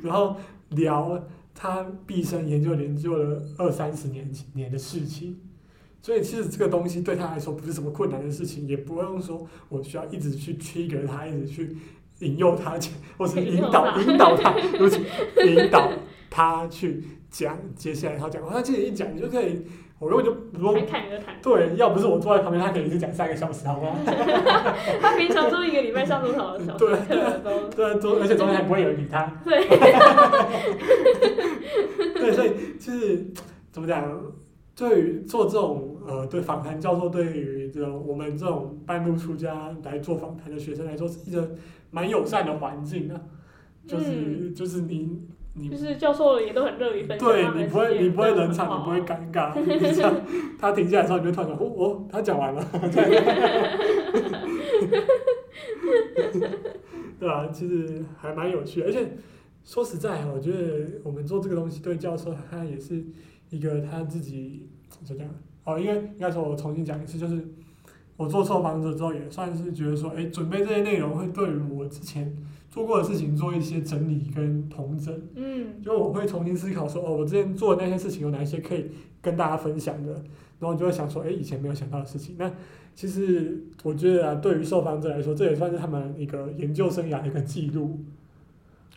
[0.03, 0.37] 然后
[0.71, 5.39] 聊他毕生研究研究了二三十年年的事情，
[6.01, 11.77] 所以其实这个东西对他来说不是什么困难的事情，也不用说我需要一直去 trigger 他，一直去
[12.21, 15.03] 引诱他讲，或是引导引导他，尤其
[15.45, 15.91] 引导
[16.31, 18.53] 他去讲接下来他讲话。
[18.53, 19.63] 他其实一讲，你就可以，
[20.01, 21.37] 我根本就不用侃侃而谈。
[21.43, 23.95] 对，要不是我坐在旁边，他肯定是讲三个小时，好不好？
[25.01, 26.79] 他平常都一个礼拜上多少个小时？
[26.79, 26.89] 对
[28.01, 29.31] 对，而且中间还不会有人理他。
[29.45, 29.69] 对。
[32.15, 33.27] 对，所以就是
[33.71, 34.03] 怎么讲？
[34.75, 41.51] 对于做这种呃，对访谈教授，对于这种我们这种半路出家来做访谈的学生来说，是一个
[41.91, 43.21] 蛮友善的环境啊。
[43.87, 45.21] 就是、嗯、就是你你
[45.71, 49.53] 就是教授也都很乐于分享，对你不会你不会冷场，你不会尴尬。
[49.61, 50.15] 你这样
[50.59, 52.65] 他停下来之后，你就突然说：“哦哦，他讲完了。”
[57.19, 57.49] 对吧、啊？
[57.53, 59.17] 其实还蛮有趣的，而且
[59.65, 63.05] 说实在，我觉得我们做这个东西对教授他也是。
[63.51, 64.69] 一个他自己
[65.05, 65.29] 怎么讲？
[65.65, 67.45] 哦，应该应该说，我重新讲一次，就是
[68.17, 72.33] 我做错房子之后，也算是觉得说，哎，准备这些内容会对于我之前
[72.71, 75.21] 做过的事情做一些整理跟统整。
[75.35, 75.83] 嗯。
[75.83, 78.87] 就我会重新思考说，哦，我之前做的那些事情有哪些可以
[79.21, 80.13] 跟大家分享的，
[80.59, 82.37] 然后就会想说，哎，以前没有想到的事情。
[82.39, 82.51] 那
[82.95, 87.99] 其实我觉得啊，对于受访者来说，这也算是他们一个研究生涯的一个记录。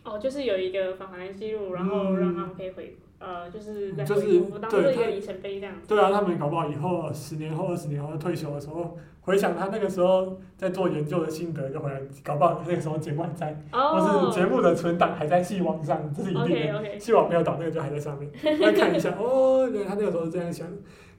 [0.03, 2.95] 哦，就是有一个访谈记录，然后让他们可以回。
[3.23, 4.21] 呃，就是在就是
[4.69, 5.87] 对一个里程碑这样子。
[5.87, 16.99] 对啊，他们搞不好以后十年后、二十年后退休的时候，回想他那个时候在做研究的心得，就回来搞不好那个时候节目还在，或是节目的存档还在系网上，这是一定的。
[16.99, 20.67] 系网没有倒，那个就还在上面，来看一下哦，原来他那个时候是这样想。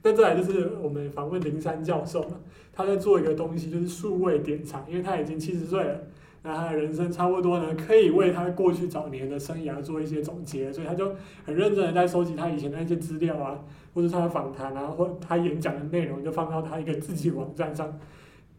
[0.02, 2.36] 那再来就是我们访问林山教授嘛，
[2.74, 5.98] 他在做一个东西，就是数位典藏，因为他已经七十岁了。
[6.47, 13.59] 那他的人生差不多呢，可以为他过去早年的生涯做一些总结，所以他就很认真的在收集他以前的那些资料啊，
[13.95, 17.99] 或者他的访谈啊，或他演讲的内容，就放到他一个自己网站上。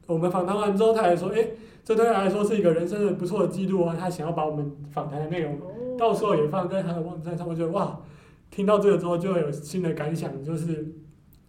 [0.08, 5.60] 我们访谈完之后，他还说：“诶，这对他来说是一个人生的不错的记录啊。”他想要把我们访谈的内容，
[5.96, 7.48] 到时候也放在他的网站上。
[7.48, 8.00] 我觉得哇，
[8.50, 10.94] 听到这个之后就会有新的感想，就是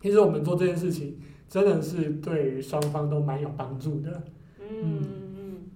[0.02, 1.18] 其实我们做这件事情
[1.48, 4.22] 真的是对双方都蛮有帮助的。
[4.60, 5.25] 嗯。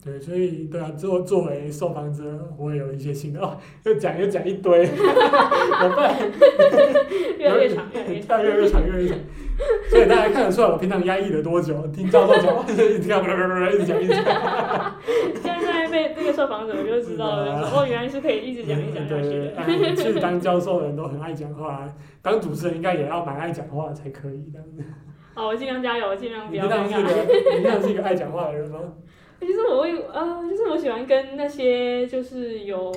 [0.02, 2.24] 对，所以对啊，作作为受访者，
[2.56, 6.16] 我也有一些心得哦，又讲又讲一堆， 怎么办？
[7.38, 9.18] 越来越长，越来越长，越来越长。
[9.90, 11.86] 所以大家看得出来，我平常压抑了多久？
[11.88, 14.24] 听教授讲话，就一直讲，一直讲，一直讲。
[15.42, 19.52] 现在被这个受访者我就知道了，哦，原来是可以一直讲，一直讲下去的。
[19.66, 21.86] 对，其实当教授的人都很爱讲话，
[22.22, 24.58] 当主持人应该也要蛮爱讲话才可以的。
[25.34, 26.84] 好，我尽量加油，我尽量不要尴尬。
[26.84, 27.26] 你这样
[27.58, 28.78] 你这样是一个爱讲话的人吗？
[29.40, 32.92] 其实我会呃，就是我喜欢跟那些就是有，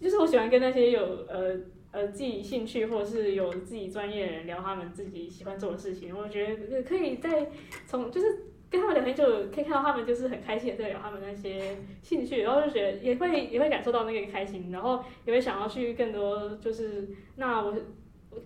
[0.00, 1.56] 就是我喜欢跟那些有呃
[1.92, 6.16] 呃自己兴趣或者是有自己专业的人聊他们自己喜欢做的事情。
[6.16, 7.50] 我觉得可以在
[7.86, 9.24] 从就是跟他们聊天，就
[9.54, 17.74] 可以看到他们就是很开心的在聊他们那些兴趣，然后就觉得也会也会感受到那个开心，然后也会想要去更多就是那我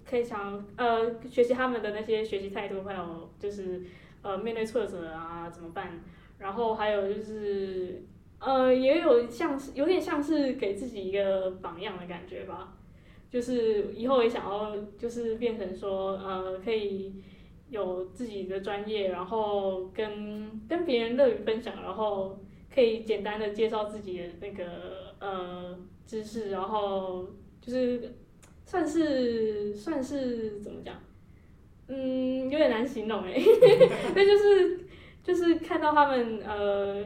[0.04, 3.82] 可以想呃学习他们的那些学习态度，还有就是
[4.22, 6.00] 呃面对挫折啊怎么办。
[6.38, 8.04] 然后还有就是，
[8.38, 12.76] 呃，也有像是有点像是给自己一个榜样的感觉吧，
[13.30, 17.14] 就是以后也想要就是变成说，呃，可以
[17.70, 22.38] 有自己的专业，然后跟跟别人乐于分享，然后
[22.72, 27.26] 可以简单的介绍自己的那个呃知识，然后
[27.62, 28.14] 就是
[28.66, 30.94] 算是算是怎么讲，
[31.88, 33.42] 嗯，有点难形容诶，
[34.14, 34.85] 那就是。
[35.26, 37.02] 就是看到他们呃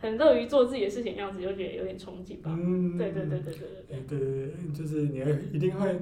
[0.00, 2.56] 很乐于做自己的事情的样子，就觉得有点憧憬吧。
[2.58, 4.00] 嗯，对对对对对对对。
[4.08, 5.18] 对对对，就是你
[5.52, 5.94] 一定会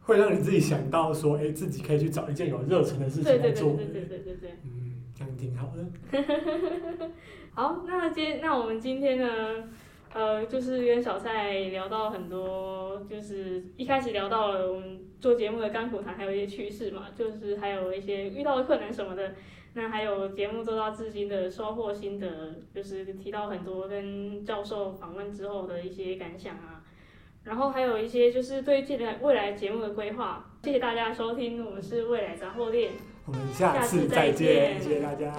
[0.00, 3.74] 会让你自己想到说，哎，自己可以去找一件有热忱的事情来做。
[3.74, 4.50] 对对对对对对对。
[4.64, 5.84] 嗯，这样挺好的。
[7.52, 9.68] 好，那今那我们今天呢，
[10.14, 19.34] 呃，就是跟小蔡聊到很多，就是一开始聊到了我们做节目的甘苦谈，还有一些趣事嘛，就是还有一些遇到的困难什么的。
[19.74, 26.82] 那还有节目做到至今的收获心得，就是提到很多跟教授访问之后的一些感想啊，
[27.44, 30.44] 然后还有一些就是对未来未来节目的规划。
[30.64, 32.92] 谢谢大家收听，我们是未来杂货店，
[33.26, 35.32] 我们下次再见，谢谢大家。